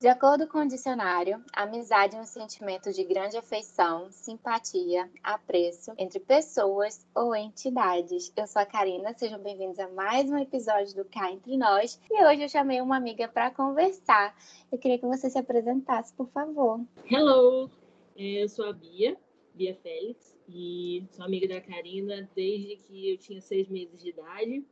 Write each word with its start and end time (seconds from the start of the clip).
De 0.00 0.06
acordo 0.06 0.46
com 0.46 0.58
o 0.58 0.68
dicionário, 0.68 1.42
amizade 1.52 2.14
é 2.14 2.20
um 2.20 2.24
sentimento 2.24 2.92
de 2.92 3.02
grande 3.02 3.36
afeição, 3.36 4.08
simpatia, 4.12 5.10
apreço 5.24 5.92
entre 5.98 6.20
pessoas 6.20 7.04
ou 7.12 7.34
entidades. 7.34 8.32
Eu 8.36 8.46
sou 8.46 8.62
a 8.62 8.64
Karina, 8.64 9.12
sejam 9.14 9.42
bem-vindos 9.42 9.80
a 9.80 9.88
mais 9.88 10.30
um 10.30 10.38
episódio 10.38 10.94
do 10.94 11.04
Cá 11.04 11.32
Entre 11.32 11.56
Nós 11.56 12.00
e 12.08 12.24
hoje 12.24 12.44
eu 12.44 12.48
chamei 12.48 12.80
uma 12.80 12.96
amiga 12.96 13.26
para 13.26 13.50
conversar. 13.50 14.40
Eu 14.70 14.78
queria 14.78 15.00
que 15.00 15.04
você 15.04 15.28
se 15.28 15.36
apresentasse, 15.36 16.14
por 16.14 16.28
favor. 16.28 16.80
Hello, 17.10 17.68
é, 18.14 18.44
eu 18.44 18.48
sou 18.48 18.66
a 18.66 18.72
Bia, 18.72 19.16
Bia 19.52 19.74
Félix, 19.82 20.38
e 20.48 21.04
sou 21.10 21.24
amiga 21.24 21.48
da 21.48 21.60
Karina 21.60 22.30
desde 22.36 22.76
que 22.76 23.10
eu 23.10 23.18
tinha 23.18 23.40
seis 23.40 23.68
meses 23.68 24.00
de 24.00 24.10
idade. 24.10 24.64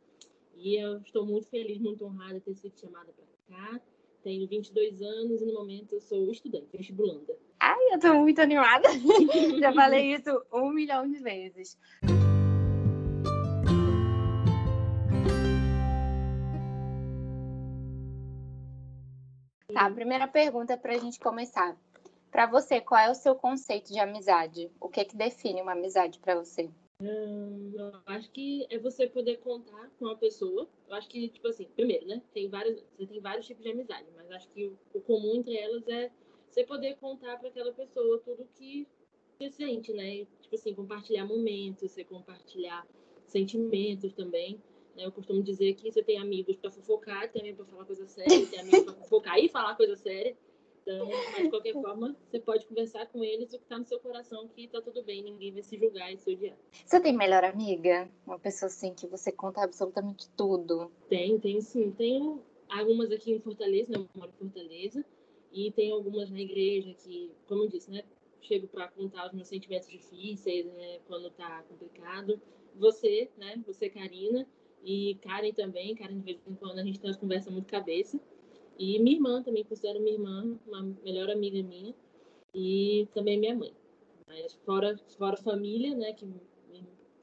E 0.55 0.81
eu 0.81 0.99
estou 0.99 1.27
muito 1.27 1.49
feliz, 1.49 1.81
muito 1.81 2.07
honrada 2.07 2.35
de 2.35 2.43
ter 2.43 2.55
sido 2.55 2.79
chamada 2.79 3.13
para 3.13 3.57
cá 3.57 3.81
tenho 4.27 4.49
22 4.49 5.01
anos 5.03 5.41
e 5.41 5.47
no 5.47 5.55
momento 5.55 5.95
eu 5.95 6.01
sou 6.01 6.33
estudante, 6.33 6.77
vestibulanda. 6.77 7.33
Ai, 7.61 7.95
eu 7.95 8.01
tô 8.01 8.13
muito 8.15 8.41
animada. 8.41 8.89
Já 9.61 9.73
falei 9.73 10.15
isso 10.15 10.45
um 10.53 10.71
milhão 10.71 11.09
de 11.09 11.21
vezes. 11.21 11.79
Tá, 19.73 19.89
primeira 19.93 20.27
pergunta 20.27 20.77
para 20.77 20.95
a 20.95 20.99
gente 20.99 21.21
começar. 21.21 21.77
Para 22.33 22.47
você, 22.47 22.81
qual 22.81 23.01
é 23.01 23.09
o 23.09 23.15
seu 23.15 23.37
conceito 23.37 23.93
de 23.93 24.01
amizade? 24.01 24.69
O 24.81 24.89
que 24.89 25.05
que 25.05 25.17
define 25.17 25.63
uma 25.63 25.73
amizade 25.73 26.19
para 26.19 26.35
você? 26.35 26.69
Hum, 26.99 27.73
eu 27.75 27.93
acho 28.07 28.31
que 28.31 28.67
é 28.71 28.79
você 28.79 29.07
poder 29.07 29.37
contar 29.39 29.91
com 29.99 30.07
uma 30.07 30.17
pessoa. 30.17 30.67
Eu 30.89 30.95
acho 30.95 31.09
que, 31.09 31.29
tipo 31.29 31.47
assim, 31.49 31.67
primeiro, 31.77 32.07
né? 32.07 32.23
Tem 32.33 32.49
vários, 32.49 32.83
você 32.97 33.07
tem 33.07 33.21
vários 33.21 33.47
tipos 33.47 33.63
de 33.63 33.71
amizade, 33.71 34.07
mas 34.17 34.31
acho 34.31 34.49
que 34.49 34.73
o, 34.95 35.01
comum 35.01 35.37
entre 35.37 35.57
elas 35.57 35.87
é 35.89 36.11
você 36.49 36.65
poder 36.65 36.97
contar 36.97 37.39
para 37.39 37.49
aquela 37.49 37.73
pessoa 37.73 38.19
tudo 38.21 38.49
que 38.55 38.89
você 39.37 39.51
sente, 39.51 39.93
né? 39.93 40.27
Tipo 40.41 40.55
assim, 40.55 40.75
compartilhar 40.75 41.27
momentos, 41.27 41.91
você 41.91 42.03
compartilhar 42.03 42.87
sentimentos 43.27 44.15
também. 44.15 44.59
Né? 44.97 45.05
Eu 45.05 45.13
costumo 45.13 45.43
dizer 45.43 45.75
que 45.75 45.93
você 45.93 46.03
tem 46.03 46.19
amigos 46.19 46.57
para 46.57 46.71
fofocar, 46.71 47.31
tem 47.31 47.43
amigos 47.43 47.67
para 47.67 47.75
falar 47.75 47.85
coisa 47.85 48.07
séria, 48.07 48.47
tem 48.47 48.59
amigos 48.59 48.85
para 48.85 48.95
fofocar 48.95 49.39
e 49.39 49.49
falar 49.51 49.75
coisa 49.75 49.97
séria. 49.97 50.35
Então, 50.87 51.09
mas 51.33 51.43
de 51.43 51.51
qualquer 51.51 51.73
forma, 51.73 52.17
você 52.31 52.39
pode 52.39 52.65
conversar 52.65 53.07
com 53.07 53.25
eles 53.25 53.53
o 53.53 53.59
que 53.59 53.65
está 53.65 53.77
no 53.77 53.85
seu 53.85 53.99
coração, 53.99 54.47
que 54.47 54.69
tá 54.69 54.81
tudo 54.81 55.03
bem, 55.03 55.21
ninguém 55.21 55.53
vai 55.53 55.63
se 55.63 55.77
julgar 55.77 56.13
e 56.13 56.17
se 56.17 56.33
odiar. 56.33 56.57
Você 56.73 57.01
tem 57.01 57.13
melhor 57.13 57.43
amiga? 57.43 58.09
Uma 58.25 58.39
pessoa 58.39 58.69
assim 58.69 58.95
que 58.95 59.05
você 59.09 59.33
conta 59.33 59.65
absolutamente 59.65 60.29
tudo? 60.37 60.93
Tem, 61.09 61.41
tem 61.41 61.61
sim. 61.61 61.91
Tenho 61.91 62.41
algumas 62.69 63.11
aqui 63.11 63.33
em 63.33 63.41
Fortaleza, 63.41 63.91
né? 63.91 63.99
Eu 63.99 64.09
moro 64.15 64.31
em 64.31 64.39
Fortaleza, 64.39 65.05
e 65.53 65.73
tem 65.73 65.91
algumas 65.91 66.31
na 66.31 66.41
igreja 66.41 66.95
que, 66.95 67.33
como 67.49 67.65
eu 67.65 67.69
disse, 67.69 67.91
né? 67.91 68.05
Chego 68.41 68.69
para 68.69 68.87
contar 68.87 69.27
os 69.27 69.33
meus 69.33 69.49
sentimentos 69.49 69.89
difíceis, 69.89 70.67
né? 70.67 71.01
Quando 71.09 71.31
tá 71.31 71.65
complicado. 71.69 72.41
Você, 72.77 73.29
né? 73.37 73.61
Você, 73.67 73.89
Karina, 73.89 74.47
e 74.85 75.17
Karen 75.17 75.53
também. 75.53 75.97
Karen, 75.97 76.19
de 76.19 76.23
vez 76.23 76.39
em 76.47 76.55
quando 76.55 76.79
a 76.79 76.85
gente 76.85 77.01
tem 77.01 77.11
umas 77.11 77.19
conversas 77.19 77.53
muito 77.53 77.67
cabeça. 77.67 78.21
E 78.79 78.99
minha 78.99 79.17
irmã 79.17 79.43
também, 79.43 79.65
considero 79.65 80.01
minha 80.01 80.15
irmã 80.15 80.59
uma 80.67 80.83
melhor 81.05 81.31
amiga 81.31 81.63
minha. 81.63 81.95
E 82.55 83.09
também 83.15 83.39
minha 83.39 83.55
mãe. 83.55 83.73
Mas 84.27 84.53
fora, 84.65 84.99
fora 85.19 85.37
família, 85.37 85.95
né? 85.95 86.13
Que 86.13 86.27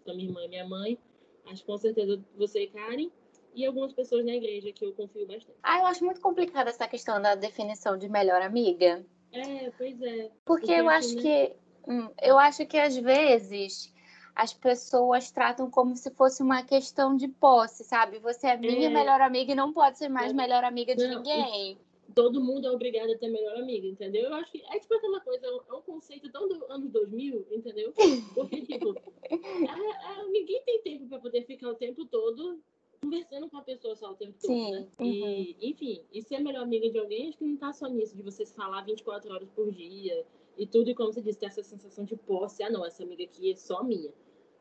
são 0.05 0.15
minha 0.15 0.29
irmã 0.29 0.43
e 0.43 0.47
minha 0.47 0.67
mãe. 0.67 0.97
Acho 1.45 1.61
que 1.61 1.67
com 1.67 1.77
certeza 1.77 2.23
você 2.37 2.63
e 2.63 2.67
Karen. 2.67 3.09
E 3.55 3.65
algumas 3.65 3.93
pessoas 3.93 4.25
na 4.25 4.33
igreja 4.33 4.71
que 4.71 4.83
eu 4.83 4.93
confio 4.93 5.27
bastante. 5.27 5.57
Ah, 5.61 5.79
eu 5.79 5.85
acho 5.85 6.03
muito 6.03 6.19
complicada 6.21 6.71
essa 6.71 6.87
questão 6.87 7.21
da 7.21 7.35
definição 7.35 7.97
de 7.97 8.09
melhor 8.09 8.41
amiga. 8.41 9.05
É, 9.31 9.69
pois 9.77 10.01
é. 10.01 10.31
Porque, 10.43 10.67
Porque 10.67 10.71
eu 10.71 10.89
acho 10.89 11.15
né? 11.15 11.21
que. 11.21 11.55
Hum, 11.87 12.09
eu 12.21 12.39
acho 12.39 12.65
que 12.65 12.77
às 12.77 12.95
vezes 12.95 13.92
as 14.36 14.53
pessoas 14.53 15.31
tratam 15.31 15.70
como 15.70 15.95
se 15.95 16.10
fosse 16.11 16.42
uma 16.42 16.64
questão 16.64 17.16
de 17.16 17.27
posse, 17.27 17.83
sabe? 17.83 18.20
Você 18.20 18.48
é 18.48 18.58
minha 18.58 18.88
é. 18.88 18.94
melhor 18.94 19.21
amiga 19.21 19.52
e 19.52 19.55
não 19.55 19.71
pode 19.71 19.98
ser 19.98 20.10
mais 20.10 20.32
é. 20.32 20.33
melhor 20.33 20.64
amiga 20.64 20.95
de 20.95 21.08
não, 21.08 21.17
ninguém. 21.17 21.77
Todo 22.16 22.43
mundo 22.43 22.67
é 22.67 22.72
obrigado 22.72 23.11
a 23.11 23.17
ter 23.17 23.27
melhor 23.30 23.55
amiga, 23.58 23.88
entendeu? 23.88 24.26
Eu 24.26 24.36
acho 24.36 24.52
que 24.52 24.64
é 24.70 24.80
tipo 24.80 24.93
aquela 24.95 25.20
coisa, 25.22 25.45
é 25.45 25.73
um 25.73 25.82
conceito 25.82 26.32
tão 26.32 26.48
do 26.48 26.66
anos 26.72 26.92
2000, 26.92 27.48
entendeu? 27.52 27.93
Porque, 28.36 28.61
tipo, 28.61 28.95
é, 29.30 29.36
é, 29.36 30.26
ninguém 30.30 30.61
tem 30.64 30.82
tempo 30.82 31.08
para 31.08 31.20
poder 31.20 31.43
ficar 31.45 31.70
o 31.70 31.76
tempo 31.76 32.05
todo 32.05 32.60
conversando 33.03 33.49
com 33.49 33.58
a 33.58 33.61
pessoa 33.61 33.95
só 33.95 34.11
o 34.11 34.15
tempo 34.15 34.33
todo, 34.41 34.47
Sim. 34.47 34.71
né? 34.71 34.87
Uhum. 34.99 35.05
E, 35.05 35.58
enfim, 35.61 36.03
e 36.11 36.21
ser 36.21 36.39
melhor 36.39 36.64
amiga 36.64 36.89
de 36.89 36.97
alguém, 36.97 37.30
acho 37.30 37.37
que 37.37 37.45
não 37.45 37.58
tá 37.58 37.71
só 37.73 37.87
nisso, 37.87 38.15
de 38.15 38.23
você 38.23 38.45
se 38.45 38.55
falar 38.55 38.81
24 38.81 39.31
horas 39.33 39.49
por 39.49 39.71
dia 39.71 40.25
e 40.58 40.65
tudo, 40.65 40.89
e 40.89 40.95
como 40.95 41.11
você 41.11 41.21
disse, 41.21 41.39
ter 41.39 41.47
essa 41.47 41.63
sensação 41.63 42.05
de 42.05 42.15
posse, 42.15 42.63
ah, 42.63 42.69
não, 42.69 42.86
essa 42.86 43.03
amiga 43.03 43.23
aqui 43.23 43.52
é 43.52 43.55
só 43.55 43.83
minha. 43.83 44.11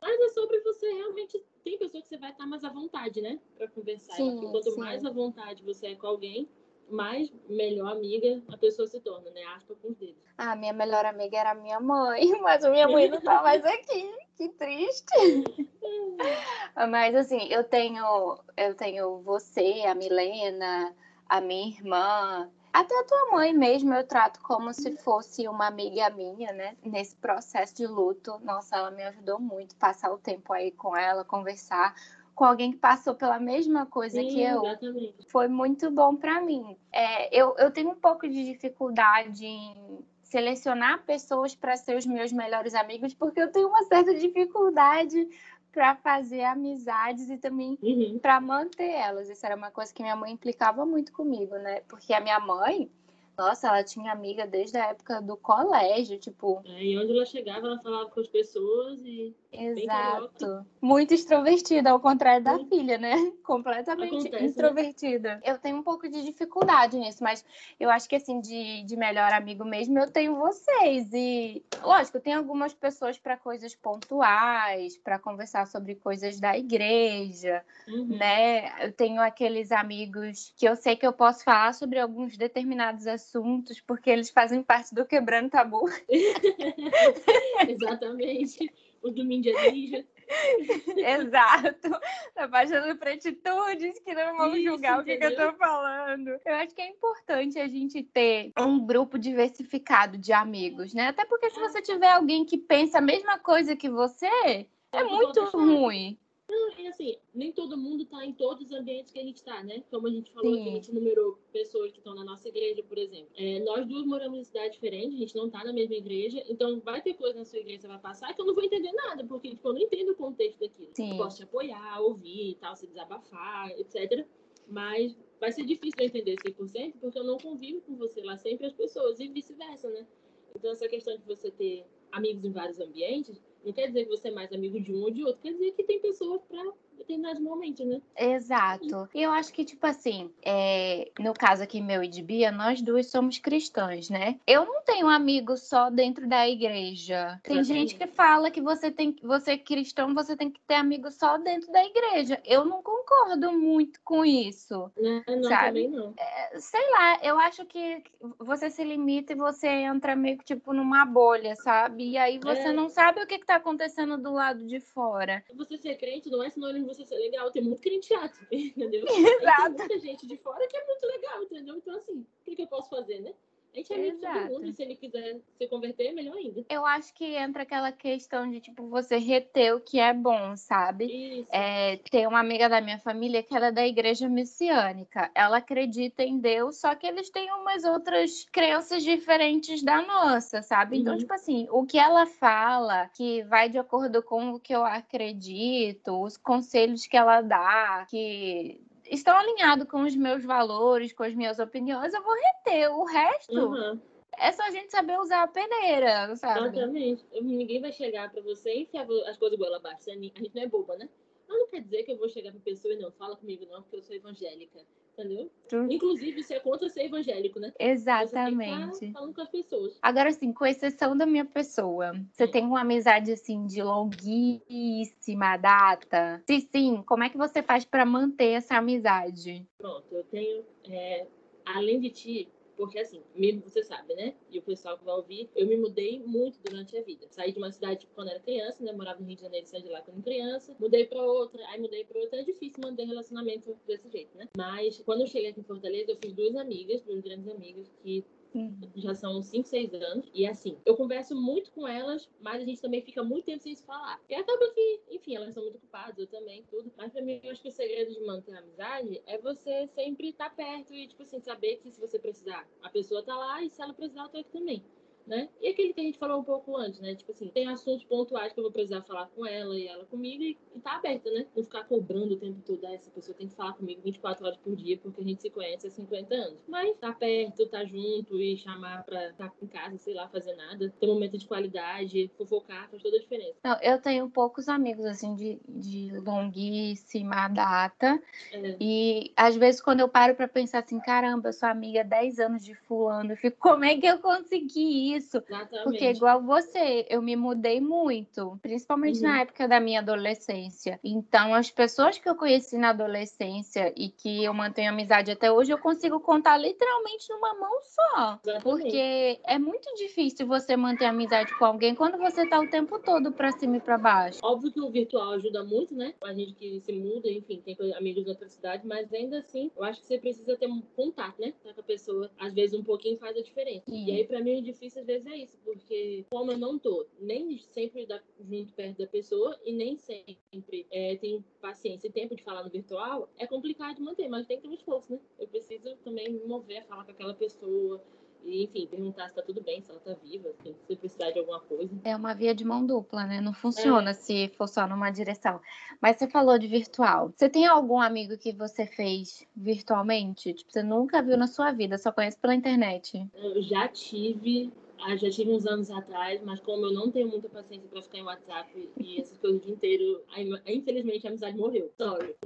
Mas 0.00 0.20
é 0.20 0.28
sobre 0.30 0.60
você 0.60 0.92
realmente. 0.92 1.42
Tem 1.62 1.78
pessoa 1.78 2.02
que 2.02 2.08
você 2.08 2.18
vai 2.18 2.32
estar 2.32 2.44
mais 2.44 2.64
à 2.64 2.70
vontade, 2.70 3.20
né? 3.20 3.38
Para 3.56 3.68
conversar. 3.68 4.16
Sim, 4.16 4.40
quanto 4.50 4.72
sim. 4.72 4.80
mais 4.80 5.04
à 5.04 5.10
vontade 5.10 5.62
você 5.62 5.88
é 5.88 5.94
com 5.94 6.08
alguém, 6.08 6.48
mais 6.90 7.32
melhor 7.48 7.92
amiga 7.92 8.42
a 8.48 8.56
pessoa 8.56 8.88
se 8.88 8.98
torna, 9.00 9.30
né? 9.30 9.44
Aspa 9.54 9.76
com 9.80 9.88
os 9.88 9.96
dedos. 9.96 10.20
Ah, 10.36 10.56
minha 10.56 10.72
melhor 10.72 11.06
amiga 11.06 11.38
era 11.38 11.54
minha 11.54 11.78
mãe, 11.78 12.20
mas 12.42 12.64
minha 12.68 12.88
mãe 12.88 13.08
não 13.08 13.20
tá 13.20 13.42
mais 13.42 13.64
aqui. 13.64 14.12
Que 14.36 14.48
triste. 14.50 15.44
mas 16.90 17.14
assim, 17.14 17.48
eu 17.48 17.64
tenho, 17.64 18.38
eu 18.56 18.74
tenho 18.74 19.20
você, 19.20 19.84
a 19.86 19.94
Milena, 19.94 20.94
a 21.28 21.40
minha 21.40 21.68
irmã, 21.68 22.50
até 22.72 22.98
a 22.98 23.04
tua 23.04 23.30
mãe 23.32 23.52
mesmo 23.52 23.92
eu 23.92 24.06
trato 24.06 24.40
como 24.40 24.72
se 24.72 24.92
fosse 24.96 25.46
uma 25.46 25.66
amiga 25.66 26.08
minha, 26.08 26.52
né? 26.52 26.74
Nesse 26.82 27.14
processo 27.16 27.76
de 27.76 27.86
luto. 27.86 28.40
Nossa, 28.42 28.76
ela 28.76 28.90
me 28.90 29.02
ajudou 29.02 29.38
muito 29.38 29.76
passar 29.76 30.10
o 30.10 30.16
tempo 30.16 30.52
aí 30.54 30.70
com 30.70 30.96
ela, 30.96 31.22
conversar 31.22 31.94
com 32.34 32.46
alguém 32.46 32.72
que 32.72 32.78
passou 32.78 33.14
pela 33.14 33.38
mesma 33.38 33.84
coisa 33.84 34.20
Sim, 34.20 34.28
que 34.28 34.42
eu. 34.42 34.64
Exatamente. 34.64 35.26
Foi 35.28 35.48
muito 35.48 35.90
bom 35.90 36.16
para 36.16 36.40
mim. 36.40 36.74
É, 36.90 37.28
eu, 37.38 37.54
eu 37.58 37.70
tenho 37.70 37.90
um 37.90 37.94
pouco 37.94 38.26
de 38.26 38.42
dificuldade 38.42 39.44
em 39.44 40.02
selecionar 40.32 41.04
pessoas 41.04 41.54
para 41.54 41.76
ser 41.76 41.94
os 41.94 42.06
meus 42.06 42.32
melhores 42.32 42.74
amigos, 42.74 43.12
porque 43.12 43.38
eu 43.38 43.52
tenho 43.52 43.68
uma 43.68 43.82
certa 43.84 44.14
dificuldade 44.14 45.28
para 45.70 45.94
fazer 45.96 46.42
amizades 46.44 47.28
e 47.28 47.36
também 47.36 47.78
uhum. 47.82 48.18
para 48.18 48.40
manter 48.40 48.90
elas. 48.90 49.28
Isso 49.28 49.44
era 49.44 49.54
uma 49.54 49.70
coisa 49.70 49.92
que 49.92 50.02
minha 50.02 50.16
mãe 50.16 50.32
implicava 50.32 50.86
muito 50.86 51.12
comigo, 51.12 51.54
né? 51.56 51.82
Porque 51.86 52.14
a 52.14 52.20
minha 52.20 52.40
mãe, 52.40 52.90
nossa, 53.36 53.68
ela 53.68 53.84
tinha 53.84 54.10
amiga 54.10 54.46
desde 54.46 54.78
a 54.78 54.86
época 54.86 55.20
do 55.20 55.36
colégio, 55.36 56.18
tipo. 56.18 56.62
É, 56.64 56.82
e 56.82 56.98
onde 56.98 57.12
ela 57.12 57.26
chegava, 57.26 57.66
ela 57.66 57.78
falava 57.82 58.08
com 58.08 58.20
as 58.20 58.28
pessoas 58.28 59.00
e. 59.04 59.36
Exato. 59.52 60.66
Muito 60.80 61.12
extrovertida, 61.12 61.90
ao 61.90 62.00
contrário 62.00 62.42
da 62.42 62.58
filha, 62.64 62.96
né? 62.96 63.14
Completamente 63.44 64.14
Acontece, 64.14 64.42
né? 64.42 64.48
introvertida. 64.48 65.34
Né? 65.36 65.42
Eu 65.44 65.58
tenho 65.58 65.76
um 65.76 65.82
pouco 65.82 66.08
de 66.08 66.22
dificuldade 66.22 66.96
nisso, 66.98 67.22
mas 67.22 67.44
eu 67.78 67.90
acho 67.90 68.08
que 68.08 68.16
assim, 68.16 68.40
de, 68.40 68.82
de 68.82 68.96
melhor 68.96 69.30
amigo 69.32 69.62
mesmo, 69.64 69.98
eu 69.98 70.10
tenho 70.10 70.36
vocês. 70.36 71.12
E, 71.12 71.62
lógico, 71.82 72.18
tem 72.18 72.32
algumas 72.32 72.72
pessoas 72.72 73.18
para 73.18 73.36
coisas 73.36 73.74
pontuais, 73.74 74.96
para 74.96 75.18
conversar 75.18 75.66
sobre 75.66 75.96
coisas 75.96 76.40
da 76.40 76.56
igreja, 76.56 77.62
uhum. 77.86 78.16
né? 78.16 78.86
Eu 78.86 78.92
tenho 78.92 79.20
aqueles 79.20 79.70
amigos 79.70 80.54
que 80.56 80.66
eu 80.66 80.74
sei 80.76 80.96
que 80.96 81.06
eu 81.06 81.12
posso 81.12 81.44
falar 81.44 81.74
sobre 81.74 81.98
alguns 81.98 82.38
determinados 82.38 83.06
assuntos, 83.06 83.80
porque 83.80 84.08
eles 84.08 84.30
fazem 84.30 84.62
parte 84.62 84.94
do 84.94 85.04
Quebrando 85.04 85.50
Tabu. 85.50 85.90
Exatamente. 87.68 88.72
O 89.02 89.10
do 89.10 89.24
Mídia 89.24 89.52
Ninja. 89.70 90.04
Exato. 90.96 91.90
Da 92.34 92.48
página 92.48 92.80
do 92.80 92.96
Pretitudes, 92.98 93.98
que 94.00 94.14
não 94.14 94.36
vão 94.36 94.56
Isso, 94.56 94.64
julgar 94.64 95.00
o 95.00 95.04
que, 95.04 95.16
que, 95.16 95.24
eu 95.24 95.36
tô 95.36 95.52
falando. 95.58 96.28
Eu 96.44 96.54
acho 96.54 96.74
que 96.74 96.80
é 96.80 96.88
importante 96.88 97.58
a 97.58 97.68
gente 97.68 98.02
ter 98.02 98.52
um 98.58 98.84
grupo 98.84 99.18
diversificado 99.18 100.16
de 100.16 100.32
amigos, 100.32 100.94
né? 100.94 101.08
Até 101.08 101.24
porque 101.24 101.50
se 101.50 101.60
você 101.60 101.82
tiver 101.82 102.12
alguém 102.12 102.44
que 102.44 102.56
pensa 102.56 102.98
a 102.98 103.02
mesma 103.02 103.38
coisa 103.38 103.76
que 103.76 103.90
você, 103.90 104.66
é 104.92 105.04
muito 105.04 105.44
ruim. 105.46 106.18
Não, 106.52 106.78
e 106.78 106.86
assim, 106.86 107.16
nem 107.32 107.50
todo 107.50 107.78
mundo 107.78 108.02
está 108.02 108.22
em 108.26 108.34
todos 108.34 108.66
os 108.66 108.72
ambientes 108.72 109.10
que 109.10 109.18
a 109.18 109.22
gente 109.22 109.36
está, 109.36 109.64
né? 109.64 109.82
Como 109.90 110.06
a 110.06 110.10
gente 110.10 110.30
falou 110.32 110.52
Sim. 110.52 110.60
aqui, 110.60 110.68
a 110.68 110.74
gente 110.74 110.92
numerou 110.92 111.38
pessoas 111.50 111.90
que 111.90 111.96
estão 111.96 112.14
na 112.14 112.22
nossa 112.22 112.46
igreja, 112.46 112.82
por 112.82 112.98
exemplo. 112.98 113.30
É, 113.34 113.60
nós 113.60 113.86
duas 113.86 114.04
moramos 114.04 114.38
em 114.38 114.44
cidade 114.44 114.74
diferente, 114.74 115.14
a 115.14 115.18
gente 115.18 115.34
não 115.34 115.46
está 115.46 115.64
na 115.64 115.72
mesma 115.72 115.94
igreja, 115.94 116.44
então 116.46 116.78
vai 116.80 117.00
ter 117.00 117.14
coisa 117.14 117.38
na 117.38 117.46
sua 117.46 117.58
igreja 117.58 117.80
que 117.80 117.86
vai 117.86 117.98
passar 117.98 118.34
que 118.34 118.40
eu 118.42 118.44
não 118.44 118.54
vou 118.54 118.62
entender 118.62 118.92
nada, 118.92 119.24
porque 119.24 119.48
tipo, 119.48 119.66
eu 119.66 119.72
não 119.72 119.80
entendo 119.80 120.10
o 120.10 120.14
contexto 120.14 120.60
daquilo. 120.60 120.90
Sim. 120.92 121.12
Eu 121.12 121.16
posso 121.16 121.38
te 121.38 121.44
apoiar, 121.44 122.00
ouvir 122.02 122.50
e 122.50 122.54
tal, 122.56 122.76
se 122.76 122.86
desabafar, 122.86 123.70
etc. 123.70 124.26
Mas 124.68 125.18
vai 125.40 125.50
ser 125.52 125.64
difícil 125.64 126.00
eu 126.00 126.06
entender 126.06 126.36
100%, 126.36 126.96
porque 127.00 127.18
eu 127.18 127.24
não 127.24 127.38
convivo 127.38 127.80
com 127.80 127.96
você 127.96 128.22
lá 128.22 128.36
sempre 128.36 128.66
as 128.66 128.74
pessoas, 128.74 129.18
e 129.20 129.26
vice-versa, 129.26 129.88
né? 129.88 130.06
Então, 130.54 130.70
essa 130.70 130.86
questão 130.86 131.16
de 131.16 131.24
você 131.24 131.50
ter 131.50 131.86
amigos 132.10 132.44
em 132.44 132.52
vários 132.52 132.78
ambientes, 132.78 133.42
não 133.64 133.72
quer 133.72 133.86
dizer 133.88 134.04
que 134.04 134.10
você 134.10 134.28
é 134.28 134.32
mais 134.32 134.52
amigo 134.52 134.80
de 134.80 134.92
um 134.92 135.02
ou 135.02 135.10
de 135.10 135.24
outro, 135.24 135.42
quer 135.42 135.52
dizer 135.52 135.72
que 135.72 135.84
tem 135.84 136.00
pessoas 136.00 136.42
para 136.42 136.72
determinados 136.96 137.42
momentos, 137.42 137.86
né? 137.86 138.00
Exato. 138.16 139.08
E 139.14 139.22
eu 139.22 139.30
acho 139.30 139.52
que, 139.52 139.64
tipo 139.64 139.86
assim, 139.86 140.30
é... 140.44 141.10
no 141.18 141.32
caso 141.34 141.62
aqui 141.62 141.80
meu 141.80 142.02
e 142.02 142.08
de 142.08 142.22
Bia, 142.22 142.50
nós 142.50 142.82
duas 142.82 143.06
somos 143.10 143.38
cristãs, 143.38 144.10
né? 144.10 144.38
Eu 144.46 144.64
não 144.64 144.82
tenho 144.82 145.08
amigo 145.08 145.56
só 145.56 145.90
dentro 145.90 146.28
da 146.28 146.48
igreja. 146.48 147.40
Tem 147.42 147.62
gente 147.62 147.94
que 147.94 148.06
fala 148.06 148.50
que 148.50 148.60
você 148.60 148.90
tem 148.90 149.16
você 149.22 149.52
é 149.52 149.58
cristão, 149.58 150.14
você 150.14 150.36
tem 150.36 150.50
que 150.50 150.60
ter 150.60 150.74
amigo 150.74 151.10
só 151.10 151.36
dentro 151.38 151.70
da 151.70 151.84
igreja. 151.84 152.40
Eu 152.44 152.64
não 152.64 152.82
concordo 152.82 153.52
muito 153.52 154.00
com 154.04 154.24
isso. 154.24 154.90
Não, 154.96 155.22
não 155.26 155.44
sabe? 155.44 155.84
também 155.84 155.88
não. 155.88 156.14
É, 156.16 156.58
sei 156.58 156.90
lá, 156.90 157.18
eu 157.22 157.38
acho 157.38 157.64
que 157.66 158.02
você 158.38 158.70
se 158.70 158.82
limita 158.82 159.32
e 159.32 159.36
você 159.36 159.68
entra 159.68 160.16
meio 160.16 160.38
que 160.38 160.44
tipo 160.44 160.72
numa 160.72 161.04
bolha, 161.04 161.54
sabe? 161.56 162.10
E 162.10 162.18
aí 162.18 162.38
você 162.38 162.68
é. 162.68 162.72
não 162.72 162.88
sabe 162.88 163.22
o 163.22 163.26
que, 163.26 163.38
que 163.38 163.46
tá 163.46 163.56
acontecendo 163.56 164.16
do 164.16 164.32
lado 164.32 164.66
de 164.66 164.80
fora. 164.80 165.44
Você 165.54 165.76
ser 165.76 165.96
crente 165.96 166.30
não 166.30 166.42
é 166.42 166.50
sinônimo 166.50 166.81
de 166.82 166.94
você 166.94 167.04
ser 167.04 167.16
legal. 167.16 167.50
Tem 167.50 167.62
muito 167.62 167.80
crente 167.80 168.06
chato, 168.06 168.38
entendeu? 168.50 169.04
Exato. 169.06 169.76
Tem 169.76 169.86
muita 169.86 169.98
gente 169.98 170.26
de 170.26 170.36
fora 170.36 170.66
que 170.66 170.76
é 170.76 170.86
muito 170.86 171.06
legal, 171.06 171.42
entendeu? 171.42 171.76
Então, 171.76 171.96
assim, 171.96 172.20
o 172.20 172.44
que, 172.44 172.56
que 172.56 172.62
eu 172.62 172.68
posso 172.68 172.90
fazer, 172.90 173.20
né? 173.20 173.34
A 173.74 173.78
gente 173.78 173.92
é 173.92 173.96
amigo 173.96 174.16
de 174.18 174.22
todo 174.22 174.48
mundo, 174.50 174.66
e 174.66 174.72
se 174.74 174.82
ele 174.82 174.96
quiser 174.96 175.40
se 175.56 175.66
converter, 175.66 176.12
melhor 176.12 176.36
ainda. 176.36 176.62
Eu 176.68 176.84
acho 176.84 177.14
que 177.14 177.24
entra 177.34 177.62
aquela 177.62 177.90
questão 177.90 178.50
de, 178.50 178.60
tipo, 178.60 178.86
você 178.88 179.16
reter 179.16 179.74
o 179.74 179.80
que 179.80 179.98
é 179.98 180.12
bom, 180.12 180.54
sabe? 180.56 181.06
Isso. 181.40 181.48
É, 181.50 181.96
tem 182.10 182.26
uma 182.26 182.40
amiga 182.40 182.68
da 182.68 182.82
minha 182.82 182.98
família 182.98 183.42
que 183.42 183.56
ela 183.56 183.68
é 183.68 183.72
da 183.72 183.86
igreja 183.86 184.28
messiânica. 184.28 185.30
Ela 185.34 185.56
acredita 185.56 186.22
em 186.22 186.38
Deus, 186.38 186.80
só 186.80 186.94
que 186.94 187.06
eles 187.06 187.30
têm 187.30 187.50
umas 187.50 187.84
outras 187.84 188.44
crenças 188.52 189.02
diferentes 189.02 189.82
da 189.82 190.02
nossa, 190.02 190.60
sabe? 190.60 190.98
Então, 190.98 191.14
uhum. 191.14 191.18
tipo 191.18 191.32
assim, 191.32 191.66
o 191.70 191.86
que 191.86 191.98
ela 191.98 192.26
fala 192.26 193.08
que 193.14 193.42
vai 193.44 193.70
de 193.70 193.78
acordo 193.78 194.22
com 194.22 194.52
o 194.52 194.60
que 194.60 194.74
eu 194.74 194.84
acredito, 194.84 196.22
os 196.22 196.36
conselhos 196.36 197.06
que 197.06 197.16
ela 197.16 197.40
dá, 197.40 198.06
que 198.10 198.80
estão 199.10 199.36
alinhados 199.36 199.88
com 199.88 200.02
os 200.02 200.14
meus 200.16 200.44
valores, 200.44 201.12
com 201.12 201.22
as 201.22 201.34
minhas 201.34 201.58
opiniões, 201.58 202.14
eu 202.14 202.22
vou 202.22 202.34
reter. 202.34 202.90
O 202.90 203.04
resto 203.04 203.58
uhum. 203.58 204.00
é 204.38 204.52
só 204.52 204.62
a 204.64 204.70
gente 204.70 204.90
saber 204.90 205.18
usar 205.18 205.42
a 205.42 205.48
peneira, 205.48 206.34
sabe? 206.36 206.68
Exatamente. 206.68 207.24
Ninguém 207.40 207.80
vai 207.80 207.92
chegar 207.92 208.30
para 208.30 208.42
você 208.42 208.74
e 208.74 208.82
enfiar 208.82 209.06
as 209.26 209.36
coisas 209.36 209.58
igual 209.58 209.74
abaixo. 209.74 210.10
A 210.10 210.14
gente 210.14 210.50
não 210.54 210.62
é 210.62 210.66
boba, 210.66 210.96
né? 210.96 211.08
Mas 211.48 211.58
não 211.58 211.68
quer 211.68 211.82
dizer 211.82 212.02
que 212.04 212.12
eu 212.12 212.18
vou 212.18 212.28
chegar 212.28 212.50
pra 212.50 212.60
pessoa 212.60 212.94
e 212.94 212.98
não 212.98 213.10
fala 213.12 213.36
comigo, 213.36 213.66
não, 213.70 213.82
porque 213.82 213.96
eu 213.96 214.02
sou 214.02 214.16
evangélica 214.16 214.80
entendeu? 215.12 215.50
Inclusive, 215.90 216.40
isso 216.40 216.52
é 216.52 216.60
contra 216.60 216.88
ser 216.88 217.04
evangélico, 217.04 217.58
né? 217.58 217.72
Exatamente. 217.78 219.12
Falando 219.12 219.34
com 219.34 219.40
as 219.40 219.48
pessoas. 219.48 219.98
Agora, 220.02 220.28
assim, 220.28 220.52
com 220.52 220.66
exceção 220.66 221.16
da 221.16 221.24
minha 221.24 221.44
pessoa, 221.44 222.12
você 222.32 222.46
sim. 222.46 222.52
tem 222.52 222.64
uma 222.64 222.80
amizade, 222.80 223.32
assim, 223.32 223.66
de 223.66 223.82
longuíssima 223.82 225.56
data? 225.56 226.42
Se 226.46 226.60
sim, 226.60 227.02
como 227.06 227.24
é 227.24 227.28
que 227.28 227.38
você 227.38 227.62
faz 227.62 227.84
para 227.84 228.04
manter 228.04 228.52
essa 228.52 228.76
amizade? 228.76 229.66
Pronto, 229.78 230.06
eu 230.12 230.24
tenho, 230.24 230.64
é, 230.88 231.26
além 231.64 232.00
de 232.00 232.10
ti, 232.10 232.48
porque, 232.76 232.98
assim, 232.98 233.22
você 233.64 233.82
sabe, 233.82 234.14
né? 234.14 234.34
E 234.50 234.58
o 234.58 234.62
pessoal 234.62 234.98
que 234.98 235.04
vai 235.04 235.14
ouvir, 235.14 235.50
eu 235.54 235.66
me 235.66 235.76
mudei 235.76 236.18
muito 236.20 236.58
durante 236.62 236.96
a 236.96 237.02
vida. 237.02 237.26
Saí 237.30 237.52
de 237.52 237.58
uma 237.58 237.70
cidade 237.70 238.08
quando 238.14 238.28
era 238.28 238.40
criança, 238.40 238.82
né? 238.82 238.92
Morava 238.92 239.20
no 239.20 239.26
Rio 239.26 239.36
de 239.36 239.42
Janeiro, 239.42 239.66
saí 239.66 239.82
de 239.82 239.88
lá 239.88 240.00
quando 240.00 240.22
criança. 240.22 240.74
Mudei 240.78 241.06
pra 241.06 241.22
outra, 241.22 241.62
aí 241.68 241.80
mudei 241.80 242.04
pra 242.04 242.20
outra. 242.20 242.40
É 242.40 242.44
difícil 242.44 242.80
manter 242.82 243.04
relacionamento 243.04 243.76
desse 243.86 244.08
jeito, 244.08 244.36
né? 244.36 244.48
Mas 244.56 245.00
quando 245.02 245.20
eu 245.22 245.26
cheguei 245.26 245.50
aqui 245.50 245.60
em 245.60 245.64
Fortaleza, 245.64 246.10
eu 246.10 246.16
fiz 246.16 246.32
duas 246.32 246.56
amigas, 246.56 247.02
duas 247.02 247.20
grandes 247.20 247.48
amigas, 247.48 247.90
que 248.02 248.24
Uhum. 248.54 248.90
Já 248.96 249.14
são 249.14 249.42
5, 249.42 249.66
6 249.66 249.94
anos. 249.94 250.28
E 250.34 250.46
assim, 250.46 250.76
eu 250.84 250.96
converso 250.96 251.34
muito 251.34 251.70
com 251.72 251.88
elas, 251.88 252.28
mas 252.40 252.62
a 252.62 252.64
gente 252.64 252.80
também 252.80 253.00
fica 253.02 253.22
muito 253.22 253.44
tempo 253.46 253.62
sem 253.62 253.74
se 253.74 253.84
falar. 253.84 254.20
E 254.28 254.34
acaba 254.34 254.70
que, 254.74 255.00
enfim, 255.10 255.36
elas 255.36 255.54
são 255.54 255.62
muito 255.62 255.76
ocupadas, 255.76 256.18
eu 256.18 256.26
também, 256.26 256.64
tudo. 256.70 256.92
Mas 256.96 257.12
pra 257.12 257.22
mim, 257.22 257.40
eu 257.42 257.50
acho 257.50 257.62
que 257.62 257.68
o 257.68 257.72
segredo 257.72 258.12
de 258.12 258.20
manter 258.24 258.54
a 258.54 258.58
amizade 258.58 259.22
é 259.26 259.38
você 259.38 259.86
sempre 259.88 260.28
estar 260.28 260.50
tá 260.50 260.56
perto 260.56 260.94
e, 260.94 261.08
tipo 261.08 261.22
assim, 261.22 261.40
saber 261.40 261.76
que 261.76 261.90
se 261.90 262.00
você 262.00 262.18
precisar, 262.18 262.68
a 262.82 262.90
pessoa 262.90 263.22
tá 263.22 263.36
lá 263.36 263.62
e 263.62 263.70
se 263.70 263.80
ela 263.82 263.94
precisar, 263.94 264.24
eu 264.24 264.28
tô 264.28 264.38
aqui 264.38 264.50
também 264.50 264.82
né? 265.26 265.48
E 265.60 265.68
aquele 265.68 265.92
que 265.92 266.00
a 266.00 266.04
gente 266.04 266.18
falou 266.18 266.40
um 266.40 266.44
pouco 266.44 266.76
antes, 266.76 267.00
né? 267.00 267.14
Tipo 267.14 267.32
assim, 267.32 267.48
tem 267.48 267.68
assuntos 267.68 268.04
pontuais 268.04 268.52
que 268.52 268.58
eu 268.58 268.64
vou 268.64 268.72
precisar 268.72 269.02
falar 269.02 269.26
com 269.28 269.46
ela 269.46 269.76
e 269.78 269.86
ela 269.86 270.04
comigo 270.04 270.42
e, 270.42 270.58
e 270.74 270.80
tá 270.80 270.96
aberta, 270.96 271.30
né? 271.30 271.46
Não 271.54 271.62
ficar 271.62 271.84
cobrando 271.84 272.34
o 272.34 272.36
tempo 272.36 272.60
todo, 272.64 272.84
ah, 272.86 272.94
essa 272.94 273.10
pessoa 273.10 273.36
tem 273.36 273.48
que 273.48 273.54
falar 273.54 273.72
comigo 273.74 274.00
24 274.02 274.44
horas 274.44 274.58
por 274.58 274.74
dia 274.76 274.98
porque 274.98 275.20
a 275.20 275.24
gente 275.24 275.42
se 275.42 275.50
conhece 275.50 275.86
há 275.86 275.90
50 275.90 276.34
anos. 276.34 276.58
Mas 276.66 276.96
tá 276.98 277.12
perto, 277.12 277.66
tá 277.66 277.84
junto 277.84 278.40
e 278.40 278.56
chamar 278.56 279.04
pra 279.04 279.28
estar 279.28 279.48
tá 279.48 279.54
em 279.62 279.66
casa, 279.66 279.98
sei 279.98 280.14
lá, 280.14 280.28
fazer 280.28 280.54
nada, 280.54 280.92
ter 280.98 281.06
um 281.06 281.14
momento 281.14 281.38
de 281.38 281.46
qualidade, 281.46 282.30
fofocar, 282.36 282.88
faz 282.90 283.02
toda 283.02 283.16
a 283.16 283.20
diferença. 283.20 283.54
Não, 283.64 283.78
eu 283.80 284.00
tenho 284.00 284.28
poucos 284.30 284.68
amigos, 284.68 285.04
assim, 285.04 285.34
de, 285.34 285.60
de 285.68 286.10
longuíssima 286.20 287.48
data. 287.48 288.20
É. 288.52 288.76
E 288.80 289.32
às 289.36 289.56
vezes 289.56 289.80
quando 289.80 290.00
eu 290.00 290.08
paro 290.08 290.34
pra 290.34 290.48
pensar 290.48 290.80
assim, 290.80 291.00
caramba, 291.00 291.48
eu 291.48 291.52
sou 291.52 291.68
amiga 291.68 292.00
há 292.00 292.04
10 292.04 292.38
anos 292.38 292.64
de 292.64 292.74
fulano, 292.74 293.32
eu 293.32 293.36
fico, 293.36 293.56
como 293.58 293.84
é 293.84 293.96
que 293.96 294.06
eu 294.06 294.18
consegui 294.18 295.11
isso. 295.16 295.42
Exatamente. 295.46 295.84
Porque, 295.84 296.10
igual 296.10 296.42
você, 296.42 297.06
eu 297.08 297.22
me 297.22 297.36
mudei 297.36 297.80
muito, 297.80 298.58
principalmente 298.62 299.16
uhum. 299.16 299.28
na 299.28 299.40
época 299.42 299.68
da 299.68 299.80
minha 299.80 300.00
adolescência. 300.00 300.98
Então, 301.02 301.54
as 301.54 301.70
pessoas 301.70 302.18
que 302.18 302.28
eu 302.28 302.34
conheci 302.34 302.76
na 302.78 302.90
adolescência 302.90 303.92
e 303.96 304.08
que 304.08 304.44
eu 304.44 304.52
mantenho 304.54 304.90
amizade 304.90 305.30
até 305.30 305.50
hoje, 305.50 305.72
eu 305.72 305.78
consigo 305.78 306.20
contar 306.20 306.56
literalmente 306.56 307.28
numa 307.30 307.54
mão 307.54 307.82
só. 307.82 308.40
Exatamente. 308.44 308.62
Porque 308.62 309.40
é 309.44 309.58
muito 309.58 309.94
difícil 309.94 310.46
você 310.46 310.76
manter 310.76 311.06
amizade 311.06 311.56
com 311.58 311.64
alguém 311.64 311.94
quando 311.94 312.18
você 312.18 312.46
tá 312.48 312.60
o 312.60 312.68
tempo 312.68 312.98
todo 312.98 313.32
pra 313.32 313.52
cima 313.52 313.76
e 313.76 313.80
pra 313.80 313.98
baixo. 313.98 314.40
Óbvio 314.42 314.72
que 314.72 314.80
o 314.80 314.90
virtual 314.90 315.32
ajuda 315.32 315.64
muito, 315.64 315.94
né? 315.94 316.14
A 316.22 316.32
gente 316.32 316.52
que 316.54 316.80
se 316.80 316.92
muda, 316.92 317.28
enfim, 317.30 317.62
tem 317.64 317.76
amigos 317.94 318.24
da 318.24 318.32
outra 318.32 318.48
cidade, 318.48 318.86
mas 318.86 319.12
ainda 319.12 319.38
assim, 319.38 319.70
eu 319.76 319.84
acho 319.84 320.00
que 320.00 320.06
você 320.06 320.18
precisa 320.18 320.56
ter 320.56 320.66
um 320.66 320.80
contato, 320.96 321.40
né? 321.40 321.52
Com 321.62 321.70
a 321.70 321.82
pessoa, 321.82 322.30
às 322.38 322.52
vezes 322.52 322.78
um 322.78 322.84
pouquinho 322.84 323.18
faz 323.18 323.36
a 323.36 323.42
diferença. 323.42 323.84
Sim. 323.88 324.06
E 324.06 324.12
aí, 324.12 324.24
pra 324.24 324.40
mim, 324.40 324.58
é 324.58 324.60
difícil 324.60 325.01
às 325.02 325.06
vezes 325.06 325.26
é 325.26 325.36
isso, 325.36 325.58
porque 325.64 326.24
como 326.30 326.52
eu 326.52 326.58
não 326.58 326.78
tô 326.78 327.06
nem 327.20 327.58
sempre 327.58 328.06
junto 328.40 328.72
perto 328.72 328.98
da 328.98 329.06
pessoa 329.06 329.58
e 329.64 329.72
nem 329.72 329.96
sempre 329.96 330.86
é, 330.90 331.16
tenho 331.16 331.44
paciência 331.60 332.06
e 332.06 332.12
tempo 332.12 332.34
de 332.36 332.42
falar 332.42 332.62
no 332.62 332.70
virtual, 332.70 333.28
é 333.36 333.46
complicado 333.46 333.96
de 333.96 334.02
manter, 334.02 334.28
mas 334.28 334.46
tem 334.46 334.56
que 334.56 334.62
ter 334.62 334.68
um 334.68 334.74
esforço, 334.74 335.12
né? 335.12 335.20
Eu 335.38 335.48
preciso 335.48 335.96
também 336.04 336.30
me 336.30 336.44
mover, 336.46 336.84
falar 336.86 337.04
com 337.04 337.10
aquela 337.10 337.34
pessoa, 337.34 338.00
e, 338.44 338.64
enfim, 338.64 338.86
perguntar 338.86 339.28
se 339.28 339.34
tá 339.34 339.42
tudo 339.42 339.62
bem, 339.62 339.80
se 339.80 339.90
ela 339.90 340.00
tá 340.00 340.14
viva, 340.22 340.48
assim, 340.50 340.74
se 340.86 340.96
precisar 340.96 341.30
de 341.30 341.38
alguma 341.38 341.60
coisa. 341.60 341.90
É 342.04 342.14
uma 342.14 342.34
via 342.34 342.54
de 342.54 342.64
mão 342.64 342.84
dupla, 342.84 343.24
né? 343.24 343.40
Não 343.40 343.52
funciona 343.52 344.10
é. 344.10 344.14
se 344.14 344.48
for 344.56 344.66
só 344.66 344.86
numa 344.86 345.10
direção. 345.10 345.60
Mas 346.00 346.16
você 346.16 346.28
falou 346.28 346.58
de 346.58 346.66
virtual. 346.66 347.32
Você 347.36 347.48
tem 347.48 347.66
algum 347.66 348.00
amigo 348.00 348.36
que 348.36 348.52
você 348.52 348.86
fez 348.86 349.46
virtualmente? 349.56 350.52
Tipo, 350.52 350.72
você 350.72 350.82
nunca 350.82 351.22
viu 351.22 351.36
na 351.36 351.46
sua 351.46 351.70
vida, 351.70 351.98
só 351.98 352.10
conhece 352.10 352.38
pela 352.38 352.54
internet? 352.54 353.26
Eu 353.34 353.62
já 353.62 353.88
tive 353.88 354.72
ah, 355.04 355.16
já 355.16 355.30
tive 355.30 355.50
uns 355.50 355.66
anos 355.66 355.90
atrás, 355.90 356.40
mas 356.42 356.60
como 356.60 356.86
eu 356.86 356.92
não 356.92 357.10
tenho 357.10 357.28
muita 357.28 357.48
paciência 357.48 357.88
para 357.88 358.02
ficar 358.02 358.18
em 358.18 358.22
WhatsApp 358.22 358.90
e 359.00 359.20
essas 359.20 359.36
coisas 359.38 359.60
o 359.60 359.64
dia 359.64 359.74
inteiro, 359.74 360.24
infelizmente 360.66 361.26
a 361.26 361.30
amizade 361.30 361.56
morreu. 361.56 361.92
Sorry. 361.96 362.36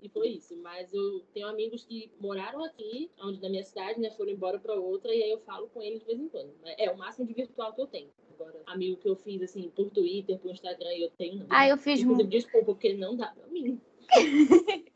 e 0.00 0.08
foi 0.08 0.28
isso. 0.28 0.56
Mas 0.58 0.92
eu 0.92 1.20
tenho 1.34 1.48
amigos 1.48 1.84
que 1.84 2.10
moraram 2.20 2.64
aqui, 2.64 3.10
onde 3.20 3.40
da 3.40 3.48
minha 3.48 3.64
cidade, 3.64 4.00
né, 4.00 4.10
foram 4.10 4.30
embora 4.30 4.58
para 4.58 4.74
outra, 4.74 5.14
e 5.14 5.22
aí 5.22 5.30
eu 5.30 5.40
falo 5.40 5.68
com 5.68 5.82
eles 5.82 6.00
de 6.00 6.06
vez 6.06 6.20
em 6.20 6.28
quando. 6.28 6.52
É 6.78 6.90
o 6.90 6.96
máximo 6.96 7.26
de 7.26 7.34
virtual 7.34 7.72
que 7.74 7.80
eu 7.80 7.86
tenho. 7.86 8.10
Agora, 8.34 8.62
amigo 8.66 8.96
que 8.96 9.08
eu 9.08 9.16
fiz 9.16 9.42
assim 9.42 9.70
por 9.70 9.90
Twitter, 9.90 10.38
por 10.38 10.50
Instagram, 10.50 10.92
eu 10.96 11.10
tenho 11.10 11.40
não. 11.40 11.46
Ah, 11.50 11.68
eu 11.68 11.76
fiz 11.76 12.00
Inclusive, 12.00 12.28
desculpa, 12.28 12.66
porque 12.66 12.94
não 12.94 13.16
dá 13.16 13.28
para 13.28 13.46
mim. 13.48 13.80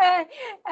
É, 0.00 0.20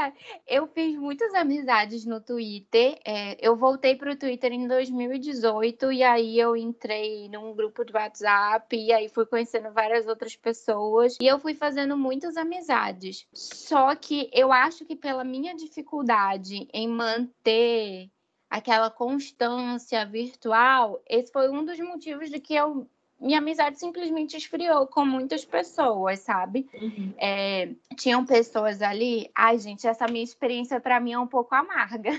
é. 0.00 0.12
Eu 0.46 0.66
fiz 0.68 0.96
muitas 0.96 1.34
amizades 1.34 2.06
no 2.06 2.20
Twitter. 2.20 2.98
É, 3.04 3.36
eu 3.46 3.56
voltei 3.56 3.96
para 3.96 4.12
o 4.12 4.16
Twitter 4.16 4.52
em 4.52 4.66
2018 4.66 5.92
e 5.92 6.02
aí 6.02 6.38
eu 6.38 6.56
entrei 6.56 7.28
num 7.28 7.54
grupo 7.54 7.84
de 7.84 7.92
WhatsApp 7.92 8.76
e 8.76 8.92
aí 8.92 9.08
fui 9.08 9.26
conhecendo 9.26 9.72
várias 9.72 10.06
outras 10.06 10.36
pessoas 10.36 11.16
e 11.20 11.26
eu 11.26 11.38
fui 11.38 11.54
fazendo 11.54 11.96
muitas 11.96 12.36
amizades. 12.36 13.26
Só 13.32 13.94
que 13.94 14.30
eu 14.32 14.52
acho 14.52 14.84
que 14.84 14.96
pela 14.96 15.24
minha 15.24 15.54
dificuldade 15.54 16.68
em 16.72 16.88
manter 16.88 18.10
aquela 18.48 18.90
constância 18.90 20.06
virtual, 20.06 21.02
esse 21.08 21.32
foi 21.32 21.50
um 21.50 21.64
dos 21.64 21.78
motivos 21.80 22.30
de 22.30 22.38
que 22.38 22.54
eu 22.54 22.88
minha 23.20 23.38
amizade 23.38 23.78
simplesmente 23.78 24.36
esfriou 24.36 24.86
com 24.86 25.04
muitas 25.04 25.44
pessoas, 25.44 26.20
sabe? 26.20 26.68
Uhum. 26.74 27.14
É, 27.18 27.70
tinham 27.96 28.24
pessoas 28.24 28.82
ali. 28.82 29.30
Ai, 29.34 29.58
gente, 29.58 29.86
essa 29.86 30.06
minha 30.06 30.24
experiência 30.24 30.80
para 30.80 31.00
mim 31.00 31.12
é 31.12 31.18
um 31.18 31.26
pouco 31.26 31.54
amarga. 31.54 32.10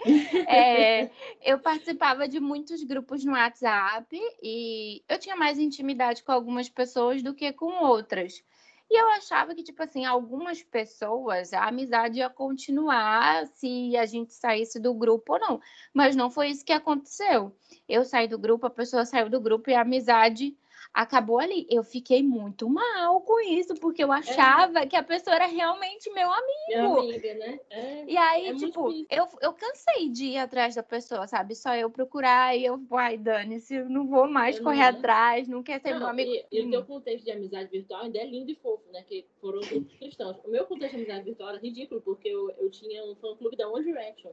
é, 0.48 1.10
eu 1.42 1.58
participava 1.60 2.26
de 2.26 2.40
muitos 2.40 2.82
grupos 2.82 3.24
no 3.24 3.32
WhatsApp 3.32 4.18
e 4.42 5.02
eu 5.08 5.18
tinha 5.18 5.36
mais 5.36 5.58
intimidade 5.58 6.22
com 6.24 6.32
algumas 6.32 6.68
pessoas 6.68 7.22
do 7.22 7.34
que 7.34 7.52
com 7.52 7.84
outras. 7.84 8.42
E 8.90 9.00
eu 9.00 9.08
achava 9.10 9.54
que, 9.54 9.62
tipo 9.62 9.82
assim, 9.82 10.04
algumas 10.04 10.62
pessoas, 10.62 11.52
a 11.52 11.66
amizade 11.66 12.18
ia 12.18 12.28
continuar 12.28 13.46
se 13.46 13.96
a 13.96 14.04
gente 14.04 14.34
saísse 14.34 14.78
do 14.78 14.92
grupo 14.92 15.34
ou 15.34 15.40
não. 15.40 15.60
Mas 15.94 16.14
não 16.14 16.30
foi 16.30 16.48
isso 16.48 16.64
que 16.64 16.72
aconteceu. 16.72 17.56
Eu 17.88 18.04
saí 18.04 18.28
do 18.28 18.38
grupo, 18.38 18.66
a 18.66 18.70
pessoa 18.70 19.04
saiu 19.06 19.30
do 19.30 19.40
grupo 19.40 19.70
e 19.70 19.74
a 19.74 19.80
amizade 19.80 20.56
acabou 20.92 21.38
ali. 21.38 21.66
Eu 21.70 21.82
fiquei 21.82 22.22
muito 22.22 22.68
mal 22.68 23.20
com 23.22 23.40
isso, 23.40 23.74
porque 23.76 24.04
eu 24.04 24.12
é. 24.12 24.18
achava 24.18 24.80
é. 24.80 24.86
que 24.86 24.96
a 24.96 25.02
pessoa 25.02 25.34
era 25.34 25.46
realmente 25.46 26.10
meu 26.12 26.30
amigo. 26.30 26.52
Minha 26.68 26.84
amiga, 26.84 27.34
né? 27.34 27.60
É, 27.70 28.04
e 28.06 28.16
aí, 28.16 28.48
é 28.48 28.54
tipo, 28.54 28.90
eu, 29.10 29.26
eu 29.40 29.52
cansei 29.52 30.08
de 30.08 30.26
ir 30.26 30.38
atrás 30.38 30.74
da 30.74 30.82
pessoa, 30.82 31.26
sabe? 31.26 31.54
Só 31.54 31.74
eu 31.74 31.90
procurar 31.90 32.56
e 32.56 32.64
eu, 32.64 32.80
ai, 32.92 33.16
Dani-se, 33.16 33.82
não 33.84 34.06
vou 34.06 34.28
mais 34.28 34.60
correr 34.60 34.82
atrás, 34.82 35.48
não 35.48 35.62
quer 35.62 35.80
ser 35.80 35.92
não, 35.92 36.00
meu 36.00 36.08
amigo. 36.08 36.30
E, 36.30 36.46
e 36.52 36.66
o 36.66 36.70
teu 36.70 36.84
contexto 36.84 37.24
de 37.24 37.30
amizade 37.30 37.70
virtual 37.70 38.02
ainda 38.02 38.18
é 38.18 38.26
lindo 38.26 38.50
e 38.50 38.54
fofo, 38.56 38.84
né? 38.92 39.02
Que 39.08 39.24
foram 39.40 39.60
grupos 39.60 39.94
cristãos. 39.94 40.36
O 40.44 40.50
meu 40.50 40.66
contexto 40.66 40.96
de 40.96 41.02
amizade 41.02 41.24
virtual 41.24 41.48
era 41.50 41.58
ridículo, 41.58 42.00
porque 42.02 42.28
eu, 42.28 42.50
eu 42.58 42.70
tinha 42.70 43.04
um 43.04 43.14
fã-clube 43.16 43.56
da 43.56 43.68
One 43.68 43.84
Direction. 43.84 44.32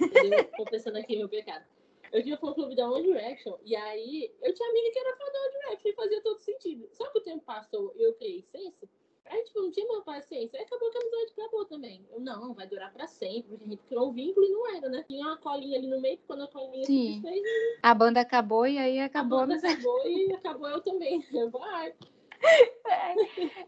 Entendeu? 0.00 0.44
Confessando 0.56 0.98
aqui 0.98 1.16
meu 1.16 1.28
pecado. 1.28 1.64
Eu 2.12 2.22
tinha 2.22 2.36
fã-clube 2.36 2.74
da 2.74 2.90
One 2.90 3.04
Direction, 3.04 3.56
e 3.64 3.76
aí 3.76 4.32
eu 4.42 4.52
tinha 4.52 4.68
amiga 4.68 4.90
que 4.90 4.98
era 4.98 5.16
fã 5.16 5.24
da 5.32 5.40
One 5.40 5.52
Direction 5.52 5.90
e 5.90 5.94
fazia 5.94 6.20
todo 6.22 6.38
sentido. 6.40 6.88
Só 6.92 7.06
que 7.10 7.18
o 7.18 7.22
tempo 7.22 7.44
passou 7.44 7.92
e 7.96 8.02
eu 8.02 8.14
criei 8.14 8.42
senso, 8.42 8.88
aí 9.26 9.42
tipo, 9.44 9.60
não 9.60 9.70
tinha 9.70 9.86
mais 9.86 10.04
paciência. 10.04 10.58
Aí 10.58 10.64
acabou 10.64 10.90
que 10.90 10.98
a 10.98 11.00
amizade 11.00 11.32
acabou 11.32 11.64
também. 11.66 12.06
Eu, 12.10 12.20
não, 12.20 12.52
vai 12.52 12.66
durar 12.66 12.92
pra 12.92 13.06
sempre, 13.06 13.50
porque 13.50 13.64
a 13.64 13.68
gente 13.68 13.82
criou 13.84 14.08
um 14.08 14.12
vínculo 14.12 14.44
e 14.44 14.50
não 14.50 14.76
era, 14.76 14.88
né? 14.88 15.04
Tinha 15.08 15.26
uma 15.26 15.36
colinha 15.36 15.78
ali 15.78 15.86
no 15.86 16.00
meio, 16.00 16.18
quando 16.26 16.42
a 16.42 16.48
colinha 16.48 16.84
Sim. 16.84 17.14
se 17.14 17.20
desfez... 17.20 17.42
A 17.82 17.94
banda 17.94 18.20
acabou 18.20 18.66
e 18.66 18.76
aí 18.78 18.98
acabou 19.00 19.38
a 19.38 19.46
banda 19.46 19.56
acabou 19.56 20.08
e 20.08 20.32
acabou 20.32 20.68
eu 20.68 20.80
também. 20.80 21.24
Vai. 21.50 21.94
É. 22.90 23.14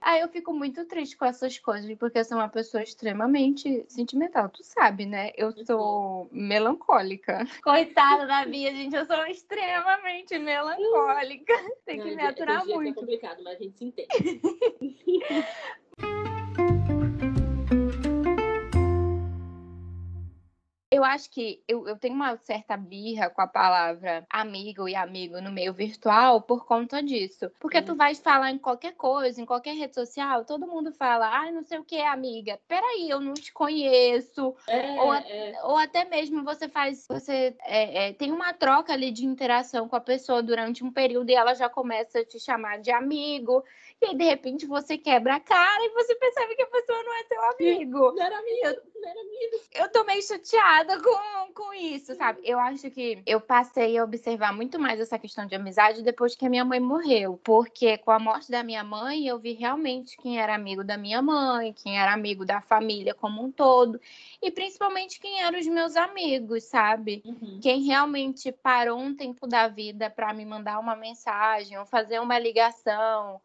Aí 0.00 0.21
eu 0.21 0.29
fico 0.29 0.52
muito 0.52 0.85
triste 0.85 1.17
com 1.17 1.25
essas 1.25 1.57
coisas, 1.57 1.97
porque 1.97 2.19
eu 2.19 2.25
sou 2.25 2.37
uma 2.37 2.49
pessoa 2.49 2.83
extremamente 2.83 3.85
sentimental. 3.88 4.49
Tu 4.49 4.64
sabe, 4.64 5.07
né? 5.07 5.31
Eu 5.37 5.49
uhum. 5.49 5.64
sou 5.64 6.29
melancólica. 6.33 7.38
Coitada 7.62 8.26
da 8.26 8.45
Bia, 8.45 8.75
gente, 8.75 8.97
eu 8.97 9.07
sou 9.07 9.25
extremamente 9.26 10.37
melancólica. 10.41 11.55
Tem 11.87 12.00
que 12.00 12.11
Não, 12.11 12.17
me 12.17 12.23
aturar 12.23 12.67
muito. 12.67 12.99
É 12.99 13.00
complicado, 13.00 13.45
mas 13.45 13.61
a 13.61 13.62
gente 13.62 13.79
se 13.79 13.85
entende. 13.85 14.41
acho 21.12 21.31
que 21.31 21.62
eu, 21.69 21.87
eu 21.87 21.97
tenho 21.97 22.14
uma 22.14 22.37
certa 22.37 22.76
birra 22.76 23.31
com 23.31 23.40
a 23.40 23.47
palavra 23.47 24.26
amigo 24.31 24.88
e 24.88 24.95
amigo 24.95 25.40
no 25.40 25.52
meio 25.52 25.73
virtual 25.73 26.42
por 26.42 26.64
conta 26.64 27.02
disso. 27.02 27.50
Porque 27.61 27.78
hum. 27.78 27.85
tu 27.85 27.95
vais 27.95 28.19
falar 28.19 28.50
em 28.50 28.59
qualquer 28.59 28.95
coisa, 28.95 29.40
em 29.40 29.47
qualquer 29.47 29.75
rede 29.75 29.95
social, 29.95 30.45
todo 30.45 30.66
mundo 30.66 30.92
fala, 30.92 31.28
ai, 31.28 31.49
ah, 31.49 31.52
não 31.52 31.62
sei 31.62 31.78
o 31.78 31.85
que, 31.85 32.00
amiga. 32.00 32.59
Peraí, 32.66 33.09
eu 33.09 33.21
não 33.21 33.35
te 33.35 33.52
conheço. 33.52 34.54
É, 34.66 35.00
ou, 35.00 35.14
é. 35.14 35.52
ou 35.64 35.76
até 35.76 36.04
mesmo 36.04 36.42
você 36.42 36.69
faz, 36.69 37.07
você 37.09 37.57
é, 37.64 38.09
é, 38.09 38.12
tem 38.12 38.33
uma 38.33 38.52
troca 38.52 38.92
ali 38.92 39.11
de 39.11 39.25
interação 39.26 39.88
com 39.88 39.97
a 39.97 40.00
pessoa 40.00 40.42
durante 40.42 40.85
um 40.85 40.90
período 40.90 41.31
e 41.31 41.35
ela 41.35 41.54
já 41.54 41.69
começa 41.69 42.21
a 42.21 42.25
te 42.25 42.38
chamar 42.38 42.78
de 42.78 42.90
amigo. 42.90 43.62
E 44.03 44.07
aí, 44.07 44.17
de 44.17 44.25
repente, 44.25 44.67
você 44.67 44.99
quebra 44.99 45.37
a 45.37 45.41
cara 45.41 45.85
e 45.85 45.91
você 45.91 46.17
percebe 46.17 46.57
que 46.57 46.63
a 46.63 46.67
pessoa 46.67 47.01
não 47.05 47.15
é 47.15 47.23
teu 47.23 47.43
amigo. 47.45 48.13
Não 48.13 48.23
era 48.23 48.37
amigo, 48.37 48.59
eu, 48.65 48.83
não 49.01 49.09
era 49.09 49.21
amigo. 49.21 49.65
Eu 49.75 49.89
tô 49.93 50.03
meio 50.03 50.21
chateada 50.21 51.01
com, 51.01 51.53
com 51.55 51.73
isso, 51.73 52.13
sabe? 52.17 52.41
Eu 52.43 52.59
acho 52.59 52.91
que 52.91 53.23
eu 53.25 53.41
passei 53.41 53.97
a 53.97 54.03
observar 54.03 54.53
muito 54.53 54.77
mais 54.77 54.99
essa 54.99 55.17
questão 55.21 55.47
de 55.47 55.55
amizade 55.55 56.03
depois 56.03 56.35
que 56.35 56.45
a 56.45 56.51
minha 56.51 56.65
mãe 56.65 56.81
morreu. 56.81 57.39
Porque 57.45 57.97
com 57.99 58.11
a 58.11 58.19
morte 58.19 58.51
da 58.51 58.65
minha 58.65 58.83
mãe, 58.83 59.29
eu 59.29 59.39
vi 59.39 59.53
realmente 59.53 60.17
quem 60.17 60.41
era 60.41 60.53
amigo 60.53 60.83
da 60.83 60.97
minha 60.97 61.23
mãe, 61.23 61.73
quem 61.73 61.97
era 61.97 62.13
amigo 62.13 62.45
da 62.45 62.61
família 62.61 63.15
como 63.15 63.41
um 63.41 63.53
todo. 63.53 64.01
E 64.43 64.51
principalmente 64.51 65.21
quem 65.21 65.43
eram 65.43 65.61
os 65.61 65.67
meus 65.69 65.95
amigos, 65.95 66.65
sabe? 66.65 67.23
Uhum. 67.25 67.61
Quem 67.63 67.85
realmente 67.85 68.51
parou 68.51 68.99
um 68.99 69.15
tempo 69.15 69.47
da 69.47 69.69
vida 69.69 70.11
para 70.11 70.35
me 70.35 70.45
mandar 70.45 70.81
uma 70.81 70.97
mensagem 70.97 71.79
ou 71.79 71.87
fazer 71.87 72.21
uma 72.21 72.37
ligação 72.37 73.41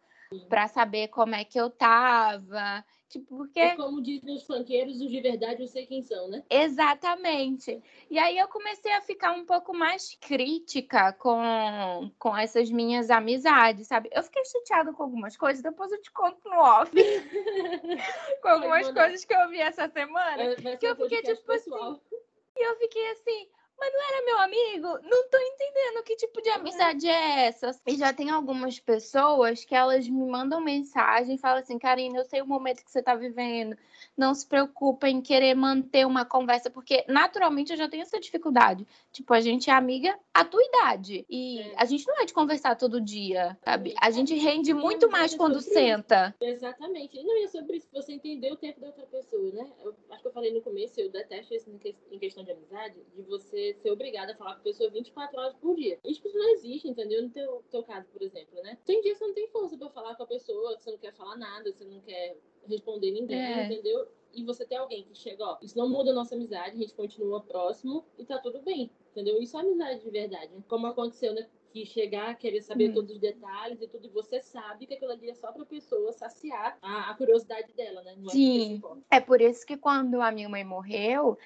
para 0.49 0.67
saber 0.67 1.07
como 1.09 1.35
é 1.35 1.43
que 1.43 1.59
eu 1.59 1.69
tava. 1.69 2.83
Tipo, 3.09 3.37
porque. 3.37 3.59
E 3.59 3.75
como 3.75 4.01
dizem 4.01 4.35
os 4.35 4.43
funkeiros, 4.43 4.99
os 4.99 5.09
de 5.09 5.21
verdade 5.21 5.61
eu 5.61 5.67
sei 5.67 5.85
quem 5.85 6.01
são, 6.01 6.27
né? 6.27 6.43
Exatamente. 6.49 7.81
E 8.09 8.19
aí 8.19 8.37
eu 8.37 8.47
comecei 8.49 8.91
a 8.91 9.01
ficar 9.01 9.31
um 9.31 9.45
pouco 9.45 9.73
mais 9.73 10.17
crítica 10.19 11.13
com, 11.13 12.11
com 12.19 12.35
essas 12.35 12.69
minhas 12.69 13.09
amizades, 13.09 13.87
sabe? 13.87 14.09
Eu 14.11 14.23
fiquei 14.23 14.43
chateada 14.45 14.91
com 14.91 15.03
algumas 15.03 15.37
coisas, 15.37 15.63
depois 15.63 15.91
eu 15.91 16.01
te 16.01 16.11
conto 16.11 16.37
no 16.49 16.57
off. 16.57 16.91
com 18.41 18.47
algumas 18.49 18.91
coisas 18.91 19.23
que 19.23 19.33
eu 19.33 19.49
vi 19.49 19.59
essa 19.61 19.87
semana. 19.87 20.55
que 20.77 20.85
eu 20.85 20.95
fiquei 20.95 21.21
tipo 21.21 21.45
pessoal. 21.45 21.91
assim. 21.91 22.17
E 22.57 22.67
eu 22.67 22.75
fiquei 22.77 23.11
assim, 23.11 23.47
mas 23.79 23.93
não 23.93 24.09
era 24.09 24.25
meu 24.25 24.39
amigo? 24.39 24.87
Não 25.07 25.29
tô 25.29 25.37
entendendo 25.37 26.03
que 26.03 26.15
tipo 26.15 26.41
de 26.41 26.49
amizade 26.49 27.07
é 27.07 27.45
essa. 27.45 27.71
E 27.85 27.95
já 27.95 28.11
tem 28.11 28.29
algumas 28.29 28.79
pessoas 28.79 29.63
que 29.63 29.75
elas 29.75 30.07
me 30.07 30.25
mandam 30.25 30.59
mensagem 30.59 31.35
e 31.35 31.37
falam 31.37 31.59
assim: 31.59 31.77
Karina, 31.77 32.17
eu 32.17 32.25
sei 32.25 32.41
o 32.41 32.47
momento 32.47 32.83
que 32.83 32.91
você 32.91 33.01
tá 33.01 33.15
vivendo. 33.15 33.77
Não 34.15 34.33
se 34.33 34.45
preocupa 34.45 35.07
em 35.07 35.21
querer 35.21 35.53
manter 35.53 36.05
uma 36.05 36.25
conversa, 36.25 36.69
porque 36.69 37.05
naturalmente 37.07 37.71
eu 37.71 37.77
já 37.77 37.87
tenho 37.87 38.01
essa 38.01 38.19
dificuldade. 38.19 38.85
Tipo, 39.11 39.33
a 39.33 39.39
gente 39.39 39.69
é 39.69 39.73
amiga 39.73 40.17
à 40.33 40.43
tua 40.43 40.63
idade. 40.63 41.25
E 41.29 41.61
é. 41.61 41.73
a 41.77 41.85
gente 41.85 42.05
não 42.07 42.19
é 42.21 42.25
de 42.25 42.33
conversar 42.33 42.75
todo 42.75 42.99
dia, 42.99 43.57
sabe? 43.63 43.93
A 44.01 44.09
gente 44.09 44.33
rende 44.35 44.73
muito 44.73 45.09
mais 45.09 45.35
quando 45.35 45.61
senta. 45.61 46.35
Exatamente. 46.41 47.17
E 47.17 47.23
não 47.23 47.43
é 47.43 47.47
sobre 47.47 47.77
isso, 47.77 47.87
você 47.93 48.13
entender 48.13 48.51
o 48.51 48.55
tempo 48.55 48.79
da 48.79 48.87
outra 48.87 49.05
pessoa, 49.05 49.51
né? 49.51 49.71
Eu 49.83 49.95
acho 50.11 50.21
que 50.21 50.27
eu 50.27 50.33
falei 50.33 50.51
no 50.51 50.61
começo, 50.61 50.99
eu 50.99 51.09
detesto 51.09 51.53
isso 51.53 51.69
em 52.11 52.19
questão 52.19 52.43
de 52.43 52.51
amizade, 52.51 52.95
de 53.15 53.21
você 53.23 53.66
ser 53.75 53.91
obrigada 53.91 54.33
a 54.33 54.35
falar 54.35 54.55
com 54.55 54.61
a 54.61 54.63
pessoa 54.63 54.89
24 54.89 55.39
horas 55.39 55.53
por 55.55 55.75
dia. 55.75 55.99
Isso 56.05 56.21
não 56.33 56.49
existe, 56.49 56.87
entendeu? 56.87 57.21
No 57.21 57.29
teu, 57.29 57.63
teu 57.69 57.83
caso, 57.83 58.07
por 58.09 58.21
exemplo, 58.21 58.61
né? 58.61 58.77
Tem 58.85 59.01
dias 59.01 59.17
que 59.17 59.23
você 59.23 59.27
não 59.27 59.33
tem 59.33 59.47
força 59.47 59.77
pra 59.77 59.89
falar 59.89 60.15
com 60.15 60.23
a 60.23 60.27
pessoa, 60.27 60.75
que 60.75 60.83
você 60.83 60.91
não 60.91 60.97
quer 60.97 61.13
falar 61.13 61.37
nada, 61.37 61.71
você 61.71 61.85
não 61.85 61.99
quer 62.01 62.37
responder 62.67 63.11
ninguém, 63.11 63.37
é. 63.37 63.65
entendeu? 63.65 64.07
E 64.33 64.43
você 64.43 64.65
tem 64.65 64.77
alguém 64.77 65.03
que 65.03 65.15
chega, 65.15 65.43
ó, 65.43 65.57
isso 65.61 65.77
não 65.77 65.89
muda 65.89 66.11
a 66.11 66.13
nossa 66.13 66.35
amizade, 66.35 66.75
a 66.75 66.79
gente 66.79 66.93
continua 66.93 67.41
próximo 67.41 68.05
e 68.17 68.25
tá 68.25 68.37
tudo 68.37 68.61
bem, 68.61 68.91
entendeu? 69.11 69.41
Isso 69.41 69.57
é 69.57 69.61
amizade 69.61 70.01
de 70.01 70.09
verdade. 70.09 70.51
Como 70.67 70.85
aconteceu, 70.85 71.33
né? 71.33 71.47
que 71.71 71.85
chegar, 71.85 72.35
querer 72.35 72.61
saber 72.61 72.89
hum. 72.89 72.93
todos 72.93 73.11
os 73.11 73.19
detalhes 73.19 73.81
e 73.81 73.87
tudo, 73.87 74.07
e 74.07 74.09
você 74.09 74.41
sabe 74.41 74.87
que 74.87 74.93
aquilo 74.93 75.11
ali 75.11 75.29
é 75.29 75.33
só 75.33 75.51
pra 75.51 75.65
pessoa 75.65 76.11
saciar 76.11 76.77
a, 76.81 77.11
a 77.11 77.13
curiosidade 77.15 77.71
dela, 77.73 78.01
né? 78.03 78.15
Não 78.17 78.27
é 78.27 78.31
Sim. 78.31 78.81
É, 79.11 79.17
é 79.17 79.19
por 79.19 79.41
isso 79.41 79.65
que 79.65 79.77
quando 79.77 80.21
a 80.21 80.31
minha 80.31 80.49
mãe 80.49 80.63
morreu, 80.63 81.37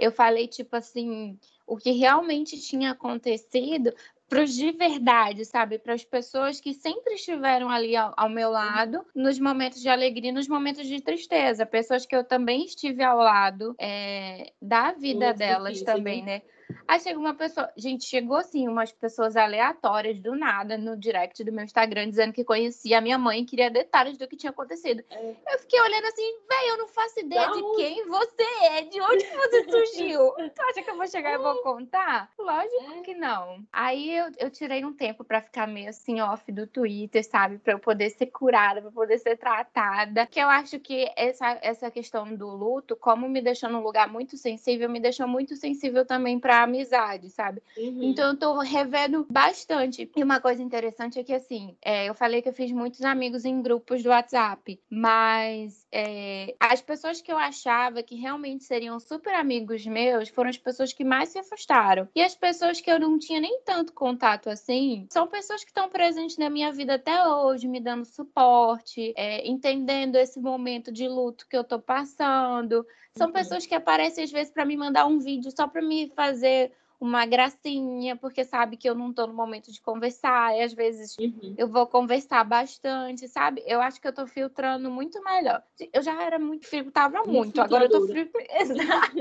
eu 0.00 0.10
falei, 0.10 0.48
tipo 0.48 0.74
assim, 0.74 1.38
o 1.66 1.76
que 1.76 1.92
realmente 1.92 2.60
tinha 2.60 2.92
acontecido 2.92 3.92
para 4.28 4.42
os 4.44 4.54
de 4.54 4.70
verdade, 4.70 5.44
sabe? 5.44 5.78
Para 5.78 5.92
as 5.92 6.04
pessoas 6.04 6.60
que 6.60 6.72
sempre 6.72 7.14
estiveram 7.14 7.68
ali 7.68 7.96
ao, 7.96 8.14
ao, 8.16 8.28
meu 8.28 8.48
lado, 8.48 9.04
nos 9.14 9.40
momentos 9.40 9.80
de 9.80 9.88
alegria, 9.88 10.32
nos 10.32 10.46
momentos 10.48 10.86
de 10.86 11.00
tristeza, 11.00 11.66
pessoas 11.66 12.06
que 12.06 12.14
eu 12.14 12.24
também 12.24 12.64
estive 12.64 13.02
ao 13.02 13.18
lado 13.18 13.74
é, 13.78 14.52
da 14.62 14.92
vida 14.92 15.34
delas 15.34 15.82
também, 15.82 16.22
né? 16.22 16.42
Aí 16.86 17.00
chega 17.00 17.18
uma 17.18 17.34
pessoa. 17.34 17.70
Gente, 17.76 18.04
chegou 18.04 18.36
assim, 18.36 18.68
umas 18.68 18.92
pessoas 18.92 19.36
aleatórias 19.36 20.18
do 20.20 20.34
nada 20.34 20.76
no 20.76 20.96
direct 20.96 21.42
do 21.44 21.52
meu 21.52 21.64
Instagram 21.64 22.08
dizendo 22.08 22.32
que 22.32 22.44
conhecia 22.44 22.98
a 22.98 23.00
minha 23.00 23.18
mãe 23.18 23.40
e 23.40 23.46
queria 23.46 23.70
detalhes 23.70 24.16
do 24.16 24.26
que 24.26 24.36
tinha 24.36 24.50
acontecido. 24.50 25.02
É. 25.10 25.34
Eu 25.52 25.58
fiquei 25.58 25.80
olhando 25.80 26.06
assim, 26.06 26.38
velho, 26.48 26.68
eu 26.68 26.78
não 26.78 26.88
faço 26.88 27.20
ideia 27.20 27.46
da 27.46 27.52
de 27.52 27.62
quem 27.76 28.06
você 28.06 28.42
é, 28.62 28.82
de 28.82 29.00
onde 29.00 29.24
você 29.26 29.64
surgiu. 29.70 30.32
tu 30.54 30.62
acha 30.62 30.82
que 30.82 30.90
eu 30.90 30.96
vou 30.96 31.06
chegar 31.06 31.34
e 31.34 31.38
vou 31.38 31.62
contar? 31.62 32.30
Lógico 32.38 32.92
é. 32.98 33.00
que 33.02 33.14
não. 33.14 33.64
Aí 33.72 34.16
eu, 34.16 34.30
eu 34.38 34.50
tirei 34.50 34.84
um 34.84 34.92
tempo 34.92 35.24
para 35.24 35.40
ficar 35.40 35.66
meio 35.66 35.88
assim 35.88 36.20
off 36.20 36.50
do 36.50 36.66
Twitter, 36.66 37.24
sabe? 37.24 37.58
Para 37.58 37.74
eu 37.74 37.78
poder 37.78 38.10
ser 38.10 38.26
curada, 38.26 38.80
para 38.80 38.90
poder 38.90 39.18
ser 39.18 39.36
tratada. 39.36 40.26
Que 40.26 40.40
eu 40.40 40.48
acho 40.48 40.78
que 40.78 41.10
essa, 41.16 41.58
essa 41.62 41.90
questão 41.90 42.34
do 42.34 42.48
luto, 42.48 42.96
como 42.96 43.28
me 43.28 43.40
deixou 43.40 43.68
num 43.70 43.82
lugar 43.82 44.08
muito 44.08 44.36
sensível, 44.36 44.88
me 44.88 45.00
deixou 45.00 45.26
muito 45.26 45.56
sensível 45.56 46.04
também 46.04 46.38
para 46.38 46.59
amizade, 46.62 47.30
sabe? 47.30 47.62
Uhum. 47.76 48.02
Então 48.02 48.30
eu 48.30 48.36
tô 48.36 48.58
revendo 48.58 49.26
bastante. 49.30 50.10
E 50.14 50.22
uma 50.22 50.40
coisa 50.40 50.62
interessante 50.62 51.18
é 51.18 51.24
que, 51.24 51.32
assim, 51.32 51.76
é, 51.82 52.08
eu 52.08 52.14
falei 52.14 52.42
que 52.42 52.48
eu 52.48 52.52
fiz 52.52 52.72
muitos 52.72 53.02
amigos 53.02 53.44
em 53.44 53.60
grupos 53.62 54.02
do 54.02 54.10
WhatsApp, 54.10 54.80
mas 54.88 55.86
é, 55.92 56.54
as 56.58 56.80
pessoas 56.80 57.20
que 57.20 57.32
eu 57.32 57.38
achava 57.38 58.02
que 58.02 58.14
realmente 58.14 58.64
seriam 58.64 58.98
super 59.00 59.34
amigos 59.34 59.84
meus 59.86 60.28
foram 60.28 60.50
as 60.50 60.58
pessoas 60.58 60.92
que 60.92 61.04
mais 61.04 61.30
se 61.30 61.38
afastaram. 61.38 62.08
E 62.14 62.22
as 62.22 62.34
pessoas 62.34 62.80
que 62.80 62.90
eu 62.90 62.98
não 62.98 63.18
tinha 63.18 63.40
nem 63.40 63.60
tanto 63.64 63.92
contato 63.92 64.48
assim, 64.48 65.06
são 65.10 65.26
pessoas 65.26 65.62
que 65.62 65.70
estão 65.70 65.88
presentes 65.88 66.36
na 66.36 66.50
minha 66.50 66.72
vida 66.72 66.94
até 66.94 67.26
hoje, 67.26 67.66
me 67.66 67.80
dando 67.80 68.04
suporte, 68.04 69.12
é, 69.16 69.46
entendendo 69.46 70.16
esse 70.16 70.40
momento 70.40 70.92
de 70.92 71.08
luto 71.08 71.46
que 71.48 71.56
eu 71.56 71.64
tô 71.64 71.78
passando. 71.78 72.86
São 73.16 73.26
uhum. 73.26 73.32
pessoas 73.32 73.66
que 73.66 73.74
aparecem 73.74 74.24
às 74.24 74.30
vezes 74.30 74.52
para 74.52 74.64
me 74.64 74.76
mandar 74.76 75.06
um 75.06 75.18
vídeo 75.18 75.50
só 75.54 75.66
para 75.66 75.82
me 75.82 76.10
fazer 76.14 76.72
uma 77.00 77.24
gracinha, 77.24 78.14
porque 78.14 78.44
sabe 78.44 78.76
que 78.76 78.88
eu 78.88 78.94
não 78.94 79.10
tô 79.12 79.26
no 79.26 79.32
momento 79.32 79.72
de 79.72 79.80
conversar, 79.80 80.54
e 80.54 80.62
às 80.62 80.74
vezes 80.74 81.16
uhum. 81.18 81.54
eu 81.56 81.66
vou 81.66 81.86
conversar 81.86 82.44
bastante, 82.44 83.26
sabe? 83.26 83.62
Eu 83.66 83.80
acho 83.80 83.98
que 83.98 84.06
eu 84.06 84.12
tô 84.12 84.26
filtrando 84.26 84.90
muito 84.90 85.22
melhor. 85.24 85.62
Eu 85.94 86.02
já 86.02 86.22
era 86.22 86.38
muito, 86.38 86.66
filtrava 86.66 87.22
muito, 87.24 87.60
agora 87.60 87.86
eu 87.86 87.90
tô 87.90 88.06
filtrando. 88.06 88.46
Exato. 88.52 89.16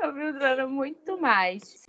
tô 0.00 0.12
filtrando 0.14 0.70
muito 0.70 1.20
mais. 1.20 1.86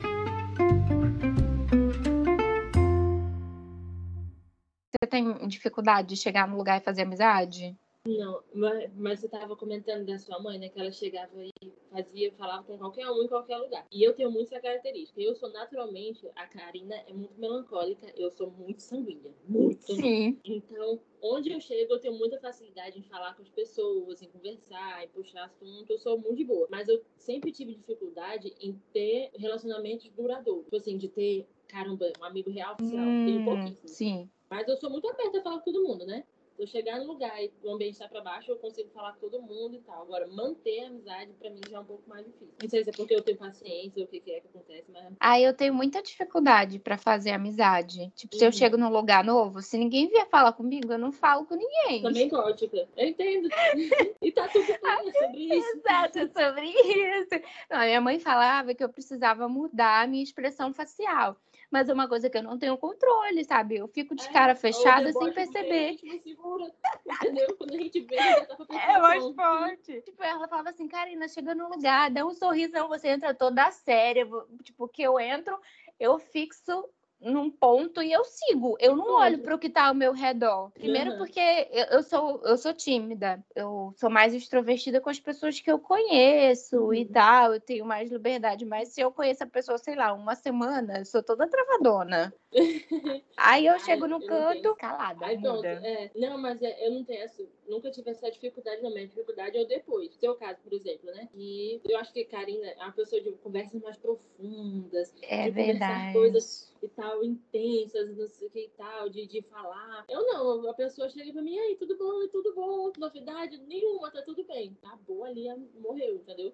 Você 4.91 5.07
tem 5.09 5.47
dificuldade 5.47 6.09
de 6.09 6.17
chegar 6.17 6.45
no 6.45 6.57
lugar 6.57 6.81
e 6.81 6.83
fazer 6.83 7.03
amizade? 7.03 7.73
Não, 8.17 8.41
mas, 8.53 8.91
mas 8.95 9.19
você 9.19 9.27
estava 9.27 9.55
comentando 9.55 10.05
da 10.05 10.17
sua 10.17 10.39
mãe, 10.39 10.57
né? 10.57 10.69
Que 10.69 10.79
ela 10.79 10.91
chegava 10.91 11.31
e 11.43 11.71
fazia, 11.91 12.31
falava 12.33 12.63
com 12.63 12.77
qualquer 12.77 13.09
um 13.09 13.23
em 13.23 13.27
qualquer 13.27 13.57
lugar. 13.57 13.85
E 13.91 14.03
eu 14.03 14.13
tenho 14.13 14.31
muito 14.31 14.47
essa 14.47 14.61
característica. 14.61 15.21
Eu 15.21 15.35
sou 15.35 15.49
naturalmente, 15.51 16.27
a 16.35 16.47
Karina 16.47 16.95
é 17.07 17.13
muito 17.13 17.39
melancólica, 17.39 18.11
eu 18.15 18.31
sou 18.31 18.49
muito 18.51 18.81
sanguínea. 18.81 19.31
Muito. 19.47 19.93
Sim. 19.93 20.39
Então, 20.43 20.99
onde 21.21 21.51
eu 21.51 21.59
chego, 21.59 21.93
eu 21.93 21.99
tenho 21.99 22.15
muita 22.15 22.39
facilidade 22.39 22.97
em 22.97 23.03
falar 23.03 23.35
com 23.35 23.43
as 23.43 23.49
pessoas, 23.49 24.21
em 24.21 24.27
conversar, 24.27 25.03
em 25.03 25.07
puxar 25.09 25.45
assunto. 25.45 25.91
Eu 25.91 25.99
sou 25.99 26.17
muito 26.17 26.37
de 26.37 26.45
boa. 26.45 26.67
Mas 26.71 26.87
eu 26.87 27.03
sempre 27.17 27.51
tive 27.51 27.75
dificuldade 27.75 28.53
em 28.59 28.73
ter 28.91 29.29
relacionamentos 29.35 30.09
duradouros. 30.09 30.65
Tipo 30.65 30.77
assim, 30.77 30.97
de 30.97 31.07
ter, 31.09 31.47
caramba, 31.67 32.11
um 32.19 32.23
amigo 32.23 32.49
real 32.49 32.73
oficial. 32.73 33.05
Hum, 33.05 33.25
tenho 33.25 33.45
pouquíssimo. 33.45 33.89
Sim. 33.89 34.29
Mas 34.49 34.67
eu 34.67 34.75
sou 34.77 34.89
muito 34.89 35.07
aberta 35.07 35.37
a 35.37 35.43
falar 35.43 35.59
com 35.59 35.71
todo 35.71 35.87
mundo, 35.87 36.05
né? 36.05 36.23
Eu 36.59 36.67
chegar 36.67 36.99
no 36.99 37.05
lugar 37.05 37.41
e 37.41 37.51
o 37.63 37.71
ambiente 37.71 37.93
está 37.93 38.07
para 38.07 38.21
baixo, 38.21 38.51
eu 38.51 38.57
consigo 38.57 38.89
falar 38.89 39.13
com 39.13 39.29
todo 39.29 39.41
mundo 39.41 39.75
e 39.75 39.79
tal. 39.79 40.01
Agora, 40.01 40.27
manter 40.27 40.83
a 40.83 40.87
amizade, 40.87 41.31
para 41.39 41.49
mim, 41.49 41.61
já 41.69 41.77
é 41.77 41.79
um 41.79 41.85
pouco 41.85 42.07
mais 42.07 42.25
difícil. 42.25 42.53
Não 42.61 42.69
sei 42.69 42.83
se 42.83 42.89
é 42.89 42.93
porque 42.93 43.15
eu 43.15 43.21
tenho 43.21 43.37
paciência 43.37 44.01
ou 44.01 44.03
o 44.03 44.07
que, 44.07 44.19
que 44.19 44.31
é 44.31 44.41
que 44.41 44.47
acontece, 44.47 44.91
mas. 44.91 45.13
Ah, 45.19 45.39
eu 45.39 45.53
tenho 45.53 45.73
muita 45.73 46.03
dificuldade 46.03 46.77
para 46.77 46.97
fazer 46.97 47.31
amizade. 47.31 48.11
Tipo, 48.13 48.35
uhum. 48.35 48.39
se 48.39 48.45
eu 48.45 48.49
uhum. 48.49 48.53
chego 48.53 48.77
num 48.77 48.89
lugar 48.89 49.23
novo, 49.23 49.61
se 49.61 49.77
ninguém 49.77 50.09
vier 50.09 50.27
falar 50.27 50.51
comigo, 50.51 50.91
eu 50.91 50.99
não 50.99 51.13
falo 51.13 51.45
com 51.45 51.55
ninguém. 51.55 52.01
Também 52.01 52.27
gótica. 52.27 52.87
Eu 52.97 53.07
entendo. 53.07 53.47
e 54.21 54.31
tá 54.31 54.49
tudo 54.49 54.65
bem, 54.65 55.09
é 55.09 55.13
sobre 55.13 55.37
isso. 55.37 55.77
Exato, 55.77 56.19
é 56.19 56.27
sobre 56.27 56.65
isso. 56.67 57.41
Não, 57.69 57.79
minha 57.79 58.01
mãe 58.01 58.19
falava 58.19 58.75
que 58.75 58.83
eu 58.83 58.89
precisava 58.89 59.47
mudar 59.47 60.03
a 60.03 60.07
minha 60.07 60.23
expressão 60.23 60.73
facial 60.73 61.37
mas 61.71 61.87
é 61.87 61.93
uma 61.93 62.07
coisa 62.07 62.29
que 62.29 62.37
eu 62.37 62.43
não 62.43 62.57
tenho 62.57 62.77
controle, 62.77 63.43
sabe? 63.43 63.77
Eu 63.77 63.87
fico 63.87 64.15
de 64.15 64.25
é, 64.25 64.31
cara 64.31 64.55
fechada 64.55 65.11
sem 65.11 65.33
perceber. 65.33 65.97
Segura, 66.23 66.71
entendeu? 67.05 67.55
Quando 67.57 67.73
a 67.73 67.77
gente 67.77 67.99
vê, 68.01 68.17
já 68.17 68.45
tá 68.45 68.65
É 68.69 68.99
mais 68.99 69.23
forte. 69.35 70.01
Tipo, 70.01 70.23
ela 70.23 70.47
falava 70.47 70.69
assim, 70.69 70.87
Karina, 70.87 71.27
chega 71.27 71.53
no 71.53 71.69
lugar, 71.69 72.09
dá 72.09 72.25
um 72.25 72.33
sorrisão, 72.33 72.87
você 72.87 73.09
entra 73.09 73.33
toda 73.33 73.69
séria. 73.71 74.27
Tipo, 74.63 74.87
que 74.87 75.03
eu 75.03 75.19
entro, 75.19 75.59
eu 75.99 76.17
fixo 76.17 76.89
num 77.21 77.51
ponto 77.51 78.01
e 78.01 78.11
eu 78.11 78.23
sigo. 78.23 78.77
Eu 78.79 78.95
não 78.95 79.15
olho 79.15 79.39
para 79.39 79.55
o 79.55 79.59
que 79.59 79.67
está 79.67 79.87
ao 79.87 79.93
meu 79.93 80.13
redor. 80.13 80.71
Primeiro 80.71 81.11
uhum. 81.11 81.17
porque 81.17 81.39
eu, 81.71 81.85
eu, 81.85 82.03
sou 82.03 82.41
eu 82.45 82.57
sou 82.57 82.73
tímida. 82.73 83.43
Eu 83.55 83.93
sou 83.97 84.09
mais 84.09 84.33
extrovertida 84.33 85.01
com 85.01 85.09
as 85.09 85.19
pessoas 85.19 85.59
que 85.59 85.71
eu 85.71 85.79
conheço 85.79 86.77
uhum. 86.77 86.93
e 86.93 87.05
tal. 87.05 87.53
Eu 87.53 87.59
tenho 87.59 87.85
mais 87.85 88.09
liberdade. 88.09 88.65
Mas 88.65 88.89
se 88.89 89.01
eu 89.01 89.11
conheço 89.11 89.43
a 89.43 89.47
pessoa, 89.47 89.77
sei 89.77 89.95
lá, 89.95 90.13
uma 90.13 90.35
semana, 90.35 90.99
eu 90.99 91.05
sou 91.05 91.21
toda 91.21 91.47
travadona. 91.47 92.33
Aí 93.37 93.65
eu 93.65 93.79
chego 93.79 94.07
no 94.07 94.25
canto, 94.25 94.75
calada. 94.75 95.25
Aí, 95.25 95.39
pronto, 95.39 95.65
é, 95.65 96.11
não, 96.15 96.37
mas 96.37 96.61
é, 96.61 96.87
eu 96.87 96.91
não 96.91 97.03
tenho 97.03 97.23
essa, 97.23 97.43
nunca 97.69 97.91
tive 97.91 98.09
essa 98.09 98.29
dificuldade, 98.29 98.81
não. 98.81 98.91
Minha 98.91 99.07
dificuldade 99.07 99.57
é 99.57 99.61
o 99.61 99.65
depois. 99.67 100.13
Seu 100.15 100.35
caso, 100.35 100.59
por 100.63 100.73
exemplo, 100.73 101.11
né? 101.11 101.29
E 101.35 101.79
eu 101.87 101.97
acho 101.97 102.11
que 102.11 102.25
Karina 102.25 102.67
é 102.67 102.83
uma 102.83 102.91
pessoa 102.91 103.21
de 103.21 103.31
conversas 103.33 103.81
mais 103.81 103.97
profundas. 103.97 105.13
É 105.21 105.45
de 105.45 105.51
verdade. 105.51 106.13
coisas 106.13 106.73
e 106.81 106.87
tal, 106.89 107.23
intensas, 107.23 108.17
não 108.17 108.27
sei 108.27 108.47
o 108.47 108.51
que 108.51 108.65
e 108.65 108.69
tal, 108.69 109.09
de, 109.09 109.25
de 109.27 109.41
falar. 109.43 110.05
Eu 110.09 110.25
não, 110.25 110.69
a 110.69 110.73
pessoa 110.73 111.09
chega 111.09 111.31
pra 111.31 111.41
mim, 111.41 111.57
aí, 111.57 111.75
tudo 111.75 111.97
bom, 111.97 112.27
tudo 112.27 112.53
bom, 112.53 112.91
novidade 112.97 113.57
nenhuma, 113.57 114.11
tá 114.11 114.21
tudo 114.21 114.43
bem. 114.43 114.77
Acabou 114.83 115.23
ali, 115.23 115.47
morreu, 115.79 116.15
entendeu? 116.15 116.53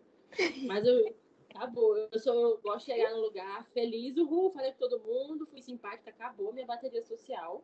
Mas 0.66 0.86
eu 0.86 1.16
acabou. 1.54 1.98
Eu, 1.98 2.20
sou, 2.20 2.34
eu 2.34 2.58
gosto 2.62 2.86
de 2.86 2.94
chegar 2.94 3.12
num 3.12 3.22
lugar 3.22 3.66
feliz, 3.74 4.18
uhul, 4.18 4.52
falei 4.52 4.72
com 4.74 4.80
todo 4.80 5.00
mundo, 5.00 5.46
fui 5.48 5.62
simpática, 5.62 6.10
acabou 6.10 6.54
minha 6.54 6.66
bateria 6.66 7.04
social. 7.04 7.64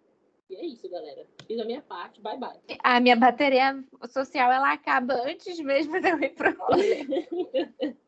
E 0.50 0.56
é 0.56 0.66
isso, 0.66 0.90
galera. 0.90 1.26
Fiz 1.52 1.60
a 1.60 1.66
minha 1.66 1.82
parte, 1.82 2.22
bye 2.22 2.38
bye. 2.38 2.62
A 2.82 3.02
minha 3.02 3.18
bateria 3.18 3.84
social, 4.10 4.50
ela 4.50 4.72
acaba 4.72 5.16
antes 5.16 5.60
mesmo 5.60 6.00
de 6.00 6.10
eu 6.10 6.18
ir 6.22 6.30
pro. 6.30 6.56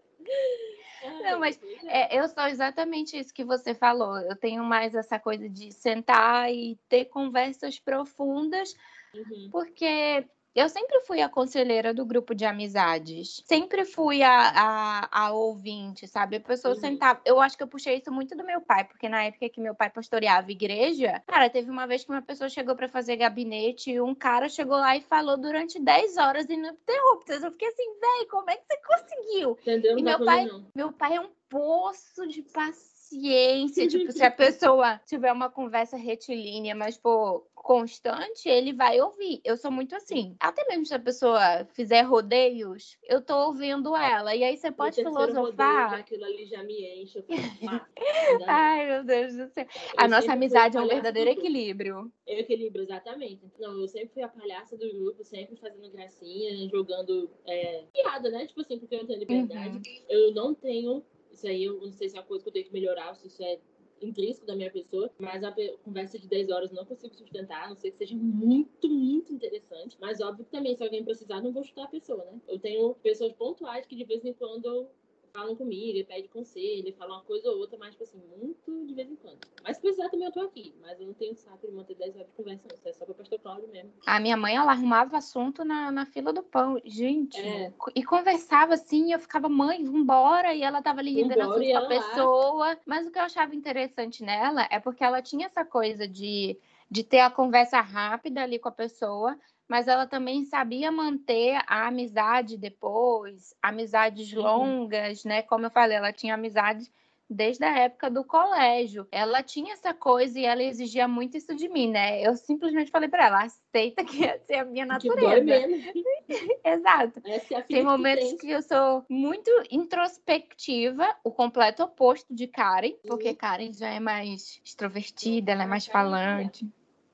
Não, 1.22 1.42
mas 1.42 1.60
é. 1.84 2.16
é, 2.16 2.22
eu 2.22 2.30
sou 2.30 2.46
exatamente 2.46 3.20
isso 3.20 3.34
que 3.34 3.44
você 3.44 3.76
falou. 3.76 4.18
Eu 4.20 4.38
tenho 4.38 4.64
mais 4.64 4.96
essa 4.96 5.20
coisa 5.20 5.50
de 5.50 5.74
sentar 5.74 6.50
e 6.54 6.80
ter 6.88 7.04
conversas 7.06 7.78
profundas, 7.78 8.74
uhum. 9.14 9.50
porque 9.52 10.26
eu 10.56 10.70
sempre 10.70 11.00
fui 11.02 11.22
a 11.22 11.30
conselheira 11.30 11.94
do 11.94 12.06
grupo 12.06 12.36
de 12.36 12.46
amizades. 12.46 13.42
Sempre 13.46 13.86
fui 13.86 14.22
a, 14.22 14.32
a, 14.32 15.26
a 15.26 15.32
ouvinte, 15.32 16.08
sabe? 16.08 16.36
A 16.36 16.40
pessoa 16.40 16.76
uhum. 16.76 16.80
sentava. 16.80 17.20
Eu 17.26 17.40
acho 17.40 17.58
que 17.58 17.64
eu 17.64 17.68
puxei 17.68 17.98
isso 17.98 18.12
muito 18.12 18.36
do 18.36 18.46
meu 18.46 18.62
pai, 18.62 18.84
porque 18.84 19.10
na 19.10 19.24
época 19.24 19.50
que 19.50 19.60
meu 19.60 19.74
pai 19.74 19.90
pastoreava 19.90 20.52
igreja, 20.52 21.22
cara, 21.28 21.50
teve 21.50 21.70
uma 21.70 21.88
vez 21.88 22.04
que 22.04 22.12
uma 22.12 22.22
pessoa 22.22 22.50
chegou 22.50 22.76
para 22.76 22.88
fazer 22.88 23.18
gabinete 23.18 23.92
e 23.92 24.02
um 24.02 24.14
cara 24.14 24.48
chegou 24.48 24.78
lá 24.78 24.96
e 24.96 25.02
falou 25.02 25.38
durante 25.38 25.80
10 25.80 26.18
horas 26.18 26.50
ininterruptas. 26.50 27.44
Eu 27.44 27.52
fiquei 27.52 27.68
assim, 27.70 28.00
véi, 28.00 28.26
como 28.30 28.50
é 28.50 28.58
que 28.58 28.64
você 28.68 28.78
conseguiu? 28.88 29.52
Entendeu? 29.62 29.98
E 29.98 30.04
meu 30.04 30.24
pai, 30.24 30.48
meu 30.76 30.92
pai 30.92 31.16
é 31.16 31.22
um 31.22 31.32
poço 31.50 32.28
de 32.28 32.42
paciência 32.42 32.93
paciência. 33.14 33.88
tipo, 33.88 34.12
se 34.12 34.24
a 34.24 34.32
pessoa 34.32 35.00
tiver 35.06 35.32
uma 35.32 35.50
conversa 35.50 35.98
retilínea, 35.98 36.76
mas, 36.76 36.98
pô, 36.98 37.46
constante, 37.54 38.50
ele 38.50 38.74
vai 38.74 39.00
ouvir. 39.00 39.40
Eu 39.44 39.56
sou 39.56 39.72
muito 39.72 39.96
assim. 39.96 40.36
Até 40.40 40.66
mesmo 40.68 40.86
se 40.86 40.94
a 40.94 41.00
pessoa 41.00 41.66
fizer 41.74 42.02
rodeios, 42.02 42.98
eu 43.04 43.22
tô 43.22 43.36
ouvindo 43.48 43.96
ela. 43.96 44.36
E 44.36 44.44
aí 44.44 44.58
você 44.58 44.70
pode 44.70 44.96
filosofar. 44.96 45.86
Rodeio, 45.86 46.02
aquilo 46.02 46.26
ali 46.26 46.46
já 46.46 46.62
me 46.62 47.02
enche. 47.02 47.24
Ai, 48.48 48.88
meu 48.88 49.04
Deus 49.06 49.36
do 49.36 49.48
céu. 49.48 49.66
Eu 49.66 49.70
a 49.96 50.08
nossa 50.10 50.34
amizade 50.34 50.76
é 50.76 50.82
um 50.82 50.88
verdadeiro 50.88 51.30
equilíbrio. 51.32 52.12
É 52.28 52.40
equilíbrio, 52.42 52.84
exatamente. 52.84 53.42
Não, 53.58 53.80
eu 53.80 53.88
sempre 53.88 54.10
fui 54.14 54.24
a 54.24 54.28
palhaça 54.28 54.76
do 54.76 54.92
grupo, 54.94 55.24
sempre 55.24 55.56
fazendo 55.56 55.90
gracinha, 55.90 56.68
jogando 56.68 57.30
é, 57.48 57.86
piada, 57.94 58.30
né? 58.30 58.46
Tipo 58.46 58.60
assim, 58.60 58.78
porque 58.78 58.96
eu 58.96 59.00
não 59.00 59.08
tenho 59.08 59.20
liberdade. 59.20 59.78
Uhum. 59.78 60.06
Eu 60.10 60.34
não 60.34 60.54
tenho 60.54 61.04
isso 61.34 61.48
aí 61.48 61.64
eu 61.64 61.80
não 61.80 61.92
sei 61.92 62.10
se 62.10 62.16
é 62.16 62.20
uma 62.20 62.26
coisa 62.26 62.44
que 62.44 62.50
eu 62.50 62.54
tenho 62.54 62.66
que 62.66 62.74
melhorar, 62.74 63.14
se 63.16 63.28
isso 63.28 63.44
é 63.44 63.60
intrínseco 64.02 64.46
da 64.46 64.56
minha 64.56 64.72
pessoa, 64.72 65.10
mas 65.18 65.44
a 65.44 65.54
conversa 65.84 66.20
de 66.20 66.28
10 66.28 66.50
horas 66.50 66.72
não 66.72 66.86
consigo 66.86 67.16
sustentar, 67.16 67.66
a 67.66 67.70
não 67.70 67.76
sei 67.76 67.92
que 67.92 67.98
seja 67.98 68.16
muito, 68.16 68.90
muito 68.90 69.34
interessante. 69.34 69.98
Mas 70.00 70.20
óbvio 70.20 70.46
que 70.46 70.52
também, 70.52 70.76
se 70.76 70.84
alguém 70.84 71.04
precisar, 71.04 71.42
não 71.42 71.54
vou 71.54 71.64
chutar 71.64 71.86
a 71.86 71.88
pessoa, 71.88 72.24
né? 72.26 72.42
Eu 72.48 72.60
tenho 72.60 72.96
pessoas 72.96 73.34
pontuais 73.34 73.86
que 73.86 73.96
de 73.96 74.04
vez 74.04 74.26
em 74.26 74.34
quando 74.34 74.90
falam 75.34 75.56
comigo, 75.56 76.08
pedem 76.08 76.28
conselho, 76.28 76.94
falam 76.96 77.16
uma 77.16 77.24
coisa 77.24 77.50
ou 77.50 77.58
outra, 77.58 77.78
mas, 77.78 77.92
tipo 77.92 78.04
assim, 78.04 78.22
muito 78.38 78.86
de 78.86 78.94
vez 78.94 79.10
em 79.10 79.16
quando. 79.16 79.40
Mas 79.64 79.78
se 79.78 79.82
precisar 79.82 80.08
também 80.10 80.28
eu 80.28 80.32
tô 80.32 80.42
aqui, 80.42 80.76
mas 80.80 81.00
eu 81.00 81.08
não 81.08 81.14
tenho 81.16 81.36
saco 81.36 81.66
de 81.66 81.74
manter 81.74 81.96
10 81.96 82.16
horas 82.16 82.28
de 82.28 82.34
conversa, 82.34 82.64
não. 82.70 82.76
Isso 82.78 82.88
é 82.88 82.94
só 82.94 83.06
pra 83.06 83.16
pastor 83.16 83.40
Cláudio 83.40 83.68
mesmo. 83.70 83.92
A 84.06 84.20
minha 84.20 84.38
mãe, 84.38 84.56
ela 84.56 84.72
arrumava 84.72 85.18
assunto 85.18 85.66
na, 85.66 85.92
na 85.92 86.06
fila 86.06 86.32
do 86.32 86.44
pão, 86.44 86.80
gente. 86.86 87.40
É. 87.42 87.74
E 87.96 88.04
conversava 88.04 88.76
assim, 88.76 89.12
eu 89.12 89.20
ficava, 89.20 89.50
mãe, 89.50 89.84
vambora, 89.84 90.54
e 90.54 90.62
ela 90.62 90.84
tava 90.84 91.00
ali 91.00 91.16
rendendo 91.16 91.42
assunto 91.42 91.68
com 91.68 91.78
a 91.78 91.88
pessoa. 91.88 92.78
Mas 92.86 93.08
o 93.08 93.12
que 93.12 93.18
eu 93.18 93.24
achava 93.24 93.56
interessante 93.56 94.24
nela 94.24 94.68
é 94.70 94.80
porque 94.80 95.04
ela 95.04 95.22
tinha 95.22 95.48
essa 95.48 95.66
coisa 95.66 96.08
de 96.08 96.60
de 96.90 97.04
ter 97.04 97.20
a 97.20 97.30
conversa 97.30 97.82
rápida 97.82 98.42
ali 98.42 98.60
com 98.60 98.70
a 98.70 98.72
pessoa, 98.72 99.38
mas 99.68 99.88
ela 99.88 100.06
também 100.06 100.46
sabia 100.46 100.92
manter 100.92 101.62
a 101.68 101.88
amizade 101.88 102.58
depois, 102.58 103.56
amizades 103.62 104.32
uhum. 104.34 104.42
longas, 104.42 105.24
né? 105.24 105.42
Como 105.42 105.66
eu 105.66 105.72
falei, 105.72 105.98
ela 105.98 106.14
tinha 106.14 106.36
amizades 106.36 106.92
desde 107.30 107.64
a 107.64 107.80
época 107.80 108.10
do 108.10 108.24
colégio. 108.24 109.08
Ela 109.12 109.42
tinha 109.42 109.74
essa 109.74 109.94
coisa 109.94 110.40
e 110.40 110.46
ela 110.46 110.64
exigia 110.64 111.08
muito 111.08 111.38
isso 111.38 111.56
de 111.56 111.68
mim, 111.68 111.90
né? 111.90 112.22
Eu 112.22 112.36
simplesmente 112.36 112.92
falei 112.92 113.10
para 113.10 113.28
ela, 113.28 113.44
aceita 113.44 114.04
que 114.04 114.24
essa 114.26 114.54
é 114.54 114.60
a 114.60 114.66
minha 114.66 114.86
natureza. 114.86 115.46
Exato. 116.64 117.22
É 117.26 117.62
tem 117.62 117.84
momentos 117.84 118.32
que, 118.34 118.38
que, 118.38 118.52
eu 118.52 118.62
sou 118.62 119.06
muito 119.10 119.50
introspectiva, 119.70 121.08
o 121.24 121.32
completo 121.32 121.84
oposto 121.84 122.34
de 122.34 122.48
Karen, 122.48 122.94
porque. 123.08 123.34
Karen 123.34 123.74
já 123.74 123.90
é 123.90 124.00
mais 124.00 124.62
extrovertida, 124.64 125.52
ela 125.52 125.64
é 125.64 125.68
mais 125.68 125.86
falante. 125.86 126.68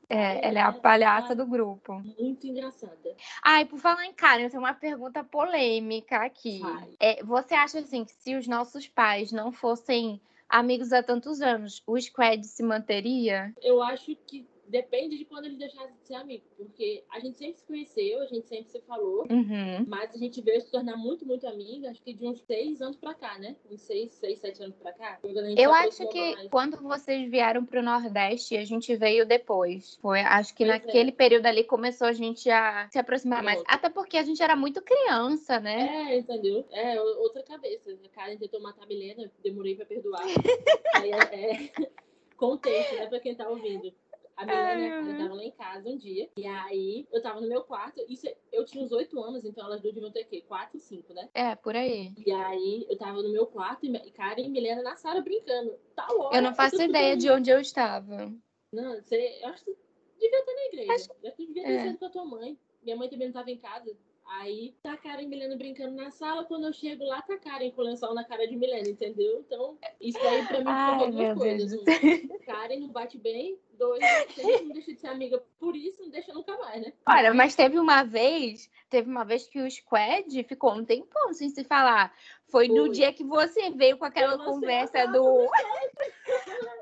É, 0.10 0.48
ela 0.48 0.60
é 0.60 0.62
a 0.62 0.74
palhaça 0.74 1.36
do 1.36 1.46
grupo. 1.46 2.02
Muito 2.20 2.48
engraçada. 2.48 3.16
Ai, 3.44 3.66
por 3.66 3.78
falar 3.78 4.06
em 4.06 4.14
Karen, 4.14 4.44
eu 4.44 4.50
tenho 4.50 4.64
uma 4.64 4.74
pergunta 4.74 5.24
polêmica 5.24 6.18
aqui. 6.18 6.62
É, 7.00 7.24
você 7.24 7.54
acha 7.54 7.80
assim 7.80 8.04
que 8.04 8.12
se 8.14 8.36
os 8.36 8.48
nossos 8.48 8.88
pais 8.88 9.32
não 9.32 9.52
fossem 9.52 10.20
amigos 10.50 10.92
há 10.92 11.04
tantos 11.04 11.42
anos, 11.42 11.84
o 11.86 12.00
Squad 12.00 12.44
se 12.44 12.64
manteria? 12.64 13.54
Eu 13.62 13.84
acho 13.84 14.16
que 14.16 14.48
depende 14.70 15.18
de 15.18 15.26
quando 15.26 15.46
eles 15.46 15.58
deixaram 15.58 15.92
de 15.92 16.06
ser 16.06 16.16
amigos. 16.16 16.48
Porque 16.56 17.04
a 17.10 17.20
gente 17.20 17.38
sempre 17.38 17.58
se 17.58 17.66
conheceu, 17.66 18.22
a 18.22 18.26
gente 18.26 18.48
sempre 18.48 18.70
se 18.70 18.80
falou, 18.82 19.28
uhum. 19.30 19.86
mas 19.88 20.14
a 20.14 20.18
gente 20.18 20.42
veio 20.42 20.62
se 20.62 20.72
tornar 20.72 20.96
muito, 20.96 21.26
muito 21.26 21.48
amiga, 21.48 21.90
acho 21.90 22.02
que 22.02 22.14
de 22.14 22.26
uns 22.26 22.40
seis 22.42 22.82
anos 22.82 22.96
pra 22.96 23.14
cá, 23.14 23.38
né? 23.40 23.56
Uns 23.70 23.82
seis, 23.82 24.14
seis, 24.14 24.40
sete 24.40 24.64
anos 24.64 24.76
pra 24.78 24.94
cá. 24.94 25.20
Eu 25.58 25.74
acho 25.74 26.08
que 26.10 26.36
mais. 26.36 26.50
quando 26.50 26.78
vocês 26.78 27.30
vieram 27.30 27.66
pro 27.66 27.82
Nordeste, 27.82 28.56
a 28.56 28.64
gente 28.64 28.96
veio 28.96 29.26
depois. 29.26 29.96
Foi, 30.02 30.22
acho 30.22 30.54
que 30.54 30.66
pois 30.66 30.80
naquele 30.80 31.10
é. 31.10 31.14
período 31.14 31.46
ali 31.48 31.64
começou 31.64 32.08
a 32.08 32.14
gente 32.14 32.50
a 32.50 32.88
se 32.92 33.00
aproximar 33.00 33.44
mais. 33.44 33.62
Até 33.66 33.90
porque 33.90 34.18
a 34.18 34.24
gente 34.24 34.42
era 34.42 34.56
muito 34.56 34.82
criança, 34.82 35.60
né? 35.60 36.12
É, 36.12 36.18
entendeu? 36.18 36.66
É, 36.72 37.02
outra 37.02 37.42
cabeça. 37.44 37.92
A 37.92 38.10
Karen 38.10 38.38
tentou 38.38 38.62
matar 38.62 38.84
a 38.84 38.88
Milena, 38.88 39.32
demorei 39.44 39.76
pra 39.76 39.86
perdoar. 39.86 40.24
Aí 40.96 41.12
é, 41.12 41.64
é... 41.64 41.90
Contexto, 42.38 42.96
né? 42.96 43.08
Pra 43.08 43.20
quem 43.20 43.36
tá 43.36 43.50
ouvindo 43.50 43.94
A 44.40 44.46
Milena 44.46 44.80
e 44.80 44.88
a 44.88 44.90
Karen 44.90 45.12
estavam 45.12 45.36
lá 45.36 45.44
em 45.44 45.52
casa 45.52 45.90
um 45.90 45.98
dia. 45.98 46.30
E 46.38 46.48
aí 46.48 47.08
eu 47.12 47.22
tava 47.22 47.42
no 47.42 47.50
meu 47.50 47.62
quarto. 47.64 48.02
Isso, 48.08 48.26
eu 48.54 48.64
tinha 48.64 48.82
uns 48.82 48.92
oito 48.94 49.20
anos, 49.22 49.44
então 49.44 49.66
elas 49.66 49.82
duas 49.82 49.94
deviam 49.94 50.12
ter 50.12 50.22
o 50.22 50.28
quê? 50.28 50.42
Quatro, 50.48 50.80
cinco, 50.80 51.14
né? 51.14 51.30
É, 51.34 51.56
por 51.56 51.76
aí. 51.76 52.14
E 52.26 52.32
aí 52.32 52.88
eu 52.90 52.98
tava 52.98 53.22
no 53.22 53.34
meu 53.34 53.46
quarto 53.46 53.86
e 53.86 54.12
Karen 54.12 54.42
e 54.42 54.50
Milena 54.50 54.82
na 54.82 54.96
sala 54.96 55.20
brincando. 55.20 55.78
Tal 55.94 56.18
hora. 56.22 56.38
Eu 56.38 56.42
não 56.42 56.56
faço 56.56 56.82
ideia 56.82 57.18
de 57.18 57.30
onde 57.30 57.50
eu 57.50 57.60
estava. 57.60 58.34
Não, 58.72 58.96
você. 58.96 59.40
Eu 59.42 59.50
acho 59.50 59.66
que 59.66 59.76
devia 60.18 60.40
estar 60.40 60.54
na 60.54 60.66
igreja. 60.68 60.94
Acho... 60.94 61.10
Já 61.22 61.32
devia 61.32 61.64
ter 61.64 61.72
é. 61.72 61.84
sido 61.84 61.98
com 61.98 62.06
a 62.06 62.10
tua 62.10 62.26
mãe. 62.26 62.58
Minha 62.82 62.96
mãe 62.96 63.10
também 63.10 63.28
não 63.28 63.32
estava 63.32 63.52
em 63.52 63.58
casa. 63.58 63.94
Aí 64.38 64.76
tá 64.84 64.94
a 64.94 64.98
Karen 64.98 65.24
e 65.24 65.28
Milena 65.28 65.56
brincando 65.58 65.96
na 65.96 66.12
sala, 66.12 66.46
quando 66.46 66.68
eu 66.68 66.74
chego 66.74 67.04
lá, 67.04 67.22
tá 67.22 67.34
a 67.34 67.38
Karen 67.38 67.72
com 67.72 67.82
o 67.82 67.86
lençol 67.86 68.14
na 68.14 68.24
cara 68.24 68.48
de 68.48 68.56
Milena, 68.56 68.88
entendeu? 68.88 69.40
Então, 69.40 69.78
isso 70.00 70.20
daí 70.22 70.46
pra 70.46 70.60
mim 70.60 70.66
Ai, 70.68 71.12
duas 71.12 71.38
coisas. 71.38 71.74
Um, 71.74 72.38
Karen 72.46 72.80
não 72.80 72.90
bate 72.90 73.18
bem, 73.18 73.58
dois, 73.74 74.00
gente 74.36 74.64
não 74.66 74.74
deixa 74.74 74.94
de 74.94 75.00
ser 75.00 75.08
amiga 75.08 75.44
por 75.60 75.76
isso, 75.76 76.02
não 76.04 76.10
deixa 76.10 76.32
nunca 76.34 76.56
mais, 76.58 76.82
né? 76.82 76.94
Olha, 77.08 77.34
mas 77.34 77.56
teve 77.56 77.80
uma 77.80 78.04
vez, 78.04 78.70
teve 78.90 79.10
uma 79.10 79.26
vez 79.26 79.48
que 79.48 79.60
o 79.62 79.72
Squad 79.72 80.44
ficou 80.44 80.74
um 80.74 80.86
tempão 80.86 81.34
sem 81.34 81.50
se 81.50 81.64
falar. 81.64 82.14
Foi, 82.50 82.68
Foi. 82.68 82.76
no 82.76 82.90
dia 82.90 83.12
que 83.12 83.24
você 83.24 83.72
veio 83.72 83.98
com 83.98 84.06
aquela 84.06 84.38
conversa 84.38 85.08
do. 85.08 85.50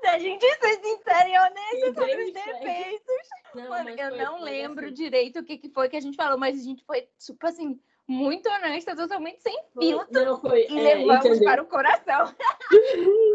Da 0.08 0.20
gente 0.20 0.46
ser 0.46 0.80
sincera 0.82 1.28
e 1.28 1.38
honesta 1.38 1.94
sobre 1.94 2.24
os 2.24 2.34
defeitos. 2.34 3.28
Não, 3.54 3.70
Mano, 3.70 3.90
eu 3.90 4.10
foi, 4.10 4.18
não 4.18 4.42
lembro 4.42 4.86
assim. 4.86 4.94
direito 4.94 5.40
o 5.40 5.44
que, 5.44 5.58
que 5.58 5.70
foi 5.70 5.90
que 5.90 5.98
a 5.98 6.00
gente 6.00 6.16
falou, 6.16 6.38
mas 6.38 6.58
a 6.60 6.64
gente 6.64 6.84
foi, 6.86 7.08
tipo 7.20 7.46
assim, 7.46 7.78
muito 8.08 8.48
honesta, 8.50 8.96
totalmente 8.96 9.42
sem 9.42 9.58
filtro. 9.78 10.08
Não, 10.12 10.40
foi, 10.40 10.66
e 10.70 10.80
é, 10.80 10.96
levamos 10.96 11.26
entendeu? 11.26 11.44
para 11.44 11.62
o 11.62 11.66
coração. 11.66 12.34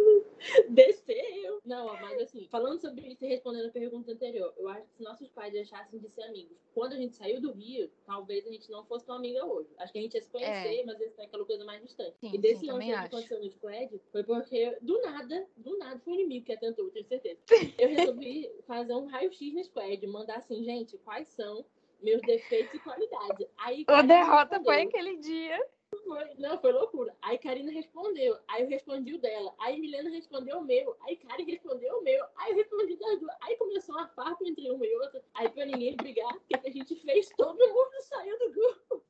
Desceu. 0.69 1.61
Não, 1.65 1.87
mas 2.01 2.21
assim, 2.21 2.47
falando 2.49 2.81
sobre 2.81 3.07
isso 3.09 3.25
e 3.25 3.29
respondendo 3.29 3.67
a 3.69 3.73
pergunta 3.73 4.13
anterior, 4.13 4.53
eu 4.57 4.69
acho 4.69 4.83
que 4.83 4.97
se 4.97 5.03
nossos 5.03 5.29
pais 5.31 5.53
deixassem 5.53 5.99
de 5.99 6.09
ser 6.09 6.23
amigos, 6.23 6.57
quando 6.75 6.95
a 6.95 6.97
gente 6.97 7.15
saiu 7.15 7.41
do 7.41 7.53
Rio, 7.53 7.91
talvez 8.05 8.47
a 8.47 8.51
gente 8.51 8.71
não 8.71 8.85
fosse 8.85 9.07
tão 9.07 9.17
amiga 9.17 9.45
hoje. 9.45 9.69
Acho 9.79 9.93
que 9.93 9.99
a 9.99 10.03
gente 10.03 10.15
ia 10.15 10.23
se 10.23 10.31
conhecer, 10.31 10.81
é. 10.81 10.85
mas 10.85 11.01
ia 11.01 11.11
ser 11.11 11.23
aquela 11.23 11.45
coisa 11.45 11.65
mais 11.65 11.83
distante. 11.83 12.17
Sim, 12.19 12.33
e 12.35 12.39
desse 12.39 12.67
lance 12.67 12.87
que 12.87 12.93
aconteceu 12.93 13.41
no 13.41 13.51
Squad, 13.51 14.01
foi 14.11 14.25
porque 14.25 14.77
do 14.81 15.01
nada, 15.03 15.47
do 15.57 15.79
nada, 15.79 16.01
foi 16.01 16.15
o 16.15 16.17
inimigo 16.17 16.47
que 16.47 16.53
atentou, 16.53 16.91
tenho 16.91 17.07
certeza. 17.07 17.41
Eu 17.79 17.89
resolvi 17.89 18.51
fazer 18.67 18.95
um 18.95 19.07
raio-x 19.07 19.55
no 19.55 19.65
Squad, 19.65 20.07
mandar 20.07 20.39
assim, 20.39 20.63
gente, 20.65 20.99
quais 20.99 21.29
são 21.29 21.65
meus 22.03 22.21
defeitos 22.23 22.75
e 22.75 22.79
qualidades. 22.81 23.47
Aí, 23.59 23.85
a 23.87 24.03
derrota 24.03 24.61
foi 24.61 24.83
aquele 24.83 25.17
dia. 25.19 25.65
Foi, 26.05 26.35
não, 26.39 26.59
foi 26.59 26.73
loucura. 26.73 27.15
Aí 27.21 27.39
Karina 27.39 27.71
respondeu, 27.71 28.39
aí 28.49 28.63
eu 28.63 28.69
respondi 28.69 29.15
o 29.15 29.19
dela, 29.19 29.55
aí 29.61 29.79
Milena 29.79 30.11
respondeu 30.11 30.59
o 30.59 30.65
meu, 30.65 30.97
aí 31.03 31.17
Karen 31.17 31.45
respondeu 31.45 31.99
o 31.99 32.03
meu, 32.03 32.25
aí 32.37 32.53
eu 32.53 32.57
respondi 32.57 32.97
das 32.97 33.21
duas. 33.21 33.35
Aí 33.43 33.57
começou 33.57 33.95
uma 33.95 34.09
farpa 34.09 34.43
entre 34.47 34.71
uma 34.71 34.87
e 34.87 34.95
outra, 34.97 35.23
aí 35.35 35.49
pra 35.51 35.67
ninguém 35.67 35.97
brigar, 35.97 36.35
o 36.35 36.41
que 36.41 36.57
a 36.67 36.71
gente 36.71 36.97
fez? 36.97 37.29
Todo 37.37 37.59
mundo 37.59 38.03
saiu 38.03 38.39
do 38.39 38.53
grupo. 38.53 39.05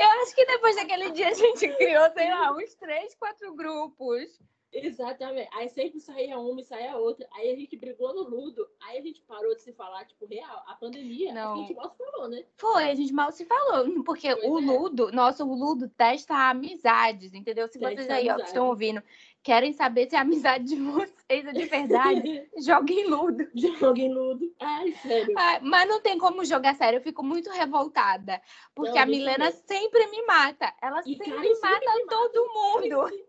Eu 0.00 0.08
acho 0.22 0.34
que 0.34 0.46
depois 0.46 0.76
daquele 0.76 1.10
dia 1.10 1.28
a 1.28 1.34
gente 1.34 1.68
criou, 1.76 2.10
sei 2.12 2.30
lá, 2.30 2.52
uns 2.52 2.74
três, 2.74 3.14
quatro 3.14 3.54
grupos. 3.54 4.40
Exatamente. 4.74 5.48
Aí 5.52 5.68
sempre 5.68 6.00
saía 6.00 6.38
uma 6.38 6.60
e 6.60 6.64
saía 6.64 6.96
outra. 6.96 7.26
Aí 7.32 7.52
a 7.52 7.56
gente 7.56 7.76
brigou 7.76 8.14
no 8.14 8.22
Ludo. 8.22 8.66
Aí 8.82 8.98
a 8.98 9.02
gente 9.02 9.22
parou 9.22 9.54
de 9.54 9.62
se 9.62 9.72
falar, 9.72 10.04
tipo, 10.04 10.26
real. 10.26 10.64
A 10.66 10.74
pandemia, 10.74 11.32
Não. 11.32 11.54
a 11.54 11.56
gente 11.58 11.74
mal 11.74 11.90
se 11.90 11.96
falou, 11.96 12.28
né? 12.28 12.44
Foi, 12.56 12.90
a 12.90 12.94
gente 12.94 13.12
mal 13.12 13.32
se 13.32 13.44
falou. 13.44 14.02
Porque 14.04 14.34
pois 14.34 14.50
o 14.50 14.58
é. 14.58 14.60
Ludo, 14.60 15.12
nossa, 15.12 15.44
o 15.44 15.54
Ludo 15.54 15.88
testa 15.88 16.50
amizades, 16.50 17.34
entendeu? 17.34 17.68
Se 17.68 17.78
testa 17.78 18.02
vocês 18.02 18.10
aí 18.10 18.28
ó, 18.28 18.36
que 18.36 18.42
estão 18.42 18.68
ouvindo 18.68 19.02
querem 19.44 19.74
saber 19.74 20.08
se 20.08 20.16
a 20.16 20.22
amizade 20.22 20.64
de 20.64 20.76
vocês 20.76 21.46
é 21.46 21.52
de 21.52 21.66
verdade, 21.66 22.48
joguem 22.64 23.06
ludo. 23.06 23.46
Joguem 23.78 24.12
ludo. 24.12 24.50
Ai, 24.58 24.92
sério. 24.92 25.34
Ai, 25.36 25.60
mas 25.60 25.86
não 25.86 26.00
tem 26.00 26.18
como 26.18 26.42
jogar 26.46 26.74
sério, 26.74 26.96
eu 26.96 27.02
fico 27.02 27.22
muito 27.22 27.50
revoltada. 27.50 28.40
Porque 28.74 28.94
não, 28.94 29.02
a 29.02 29.06
Milena 29.06 29.52
sempre 29.52 30.06
me 30.06 30.24
mata. 30.24 30.72
Ela 30.82 31.00
e 31.00 31.14
sempre, 31.14 31.30
cara, 31.60 31.74
mata 31.74 31.92
sempre 31.92 32.06
todo 32.06 32.54
mundo. 32.54 32.98
Ódio. 33.00 33.28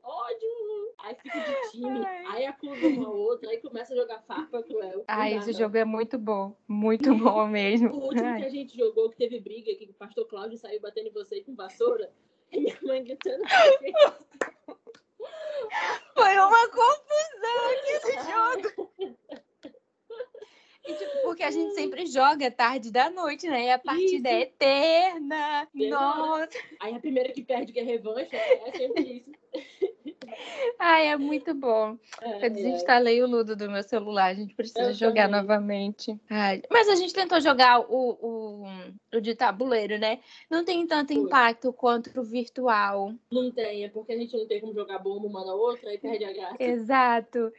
Aí 1.06 1.14
fica 1.22 1.40
de 1.40 1.72
time, 1.72 2.04
Ai. 2.04 2.26
aí 2.30 2.46
acusa 2.48 2.88
uma 2.88 3.12
outra, 3.12 3.52
aí 3.52 3.60
começa 3.60 3.94
a 3.94 3.96
jogar 3.96 4.24
farpa 4.24 4.64
cruel. 4.64 5.04
Ai, 5.08 5.36
esse 5.36 5.54
jogo 5.54 5.78
é 5.78 5.86
muito 5.86 6.18
bom. 6.18 6.58
Muito 6.68 7.14
bom 7.16 7.46
mesmo. 7.46 7.92
O 7.92 8.06
último 8.06 8.26
Ai. 8.26 8.40
que 8.40 8.46
a 8.48 8.50
gente 8.50 8.76
jogou, 8.76 9.12
que 9.12 9.18
teve 9.18 9.40
briga, 9.40 9.76
que 9.76 9.86
o 9.86 9.94
pastor 9.94 10.28
Cláudio 10.28 10.58
saiu 10.58 10.82
batendo 10.82 11.10
em 11.10 11.12
você 11.12 11.42
com 11.42 11.54
vassoura, 11.54 12.12
e 12.52 12.60
minha 12.60 12.76
mãe 12.82 13.04
gritando. 13.04 13.44
Foi 16.16 16.38
uma 16.40 16.70
confusão 16.70 17.70
aquele 17.72 18.14
jogo. 18.24 18.92
E, 20.88 20.94
tipo, 20.94 21.22
porque 21.24 21.44
a 21.44 21.52
gente 21.52 21.76
sempre 21.76 22.08
joga 22.08 22.50
tarde 22.50 22.92
da 22.92 23.12
noite, 23.12 23.48
né? 23.48 23.66
E 23.66 23.72
a 23.72 23.78
partida 23.78 24.30
isso. 24.30 24.38
é 24.38 24.42
eterna. 24.42 25.68
Nossa. 25.72 26.58
Aí 26.80 26.96
a 26.96 27.00
primeira 27.00 27.32
que 27.32 27.44
perde 27.44 27.72
que 27.72 27.80
é 27.80 27.84
revanche, 27.84 28.36
é 28.36 28.72
sempre 28.72 29.24
isso. 29.28 29.32
Ai, 30.80 31.08
é 31.08 31.18
muito 31.18 31.54
bom. 31.54 31.98
Eu 32.42 32.50
desinstalei 32.50 33.20
é. 33.20 33.24
o 33.24 33.28
Ludo 33.28 33.56
do 33.56 33.70
meu 33.70 33.84
celular, 33.84 34.28
a 34.28 34.34
gente 34.34 34.54
precisa 34.56 34.90
eu 34.90 34.94
jogar 34.94 35.26
também. 35.26 35.42
novamente. 35.42 36.20
Ai, 36.30 36.62
mas 36.72 36.88
a 36.90 36.96
gente 36.96 37.14
tentou 37.14 37.40
jogar 37.40 37.80
o, 37.80 37.86
o, 38.22 38.66
o 39.14 39.22
de 39.22 39.36
tabuleiro, 39.36 39.98
né? 39.98 40.20
Não 40.50 40.64
tem 40.64 40.86
tanto 40.86 41.14
impacto 41.14 41.72
quanto 41.74 42.18
o 42.20 42.24
virtual. 42.24 43.14
Não 43.32 43.52
tem, 43.52 43.84
é 43.84 43.90
porque 43.90 44.14
a 44.14 44.18
gente 44.18 44.36
não 44.36 44.48
tem 44.48 44.62
como 44.62 44.74
jogar 44.74 45.00
bomba 45.00 45.28
uma 45.28 45.46
na 45.46 45.54
outra 45.54 45.94
e 45.94 45.98
perde 45.98 46.26
a 46.26 46.34
graça. 46.34 46.56
Exato. 46.60 47.52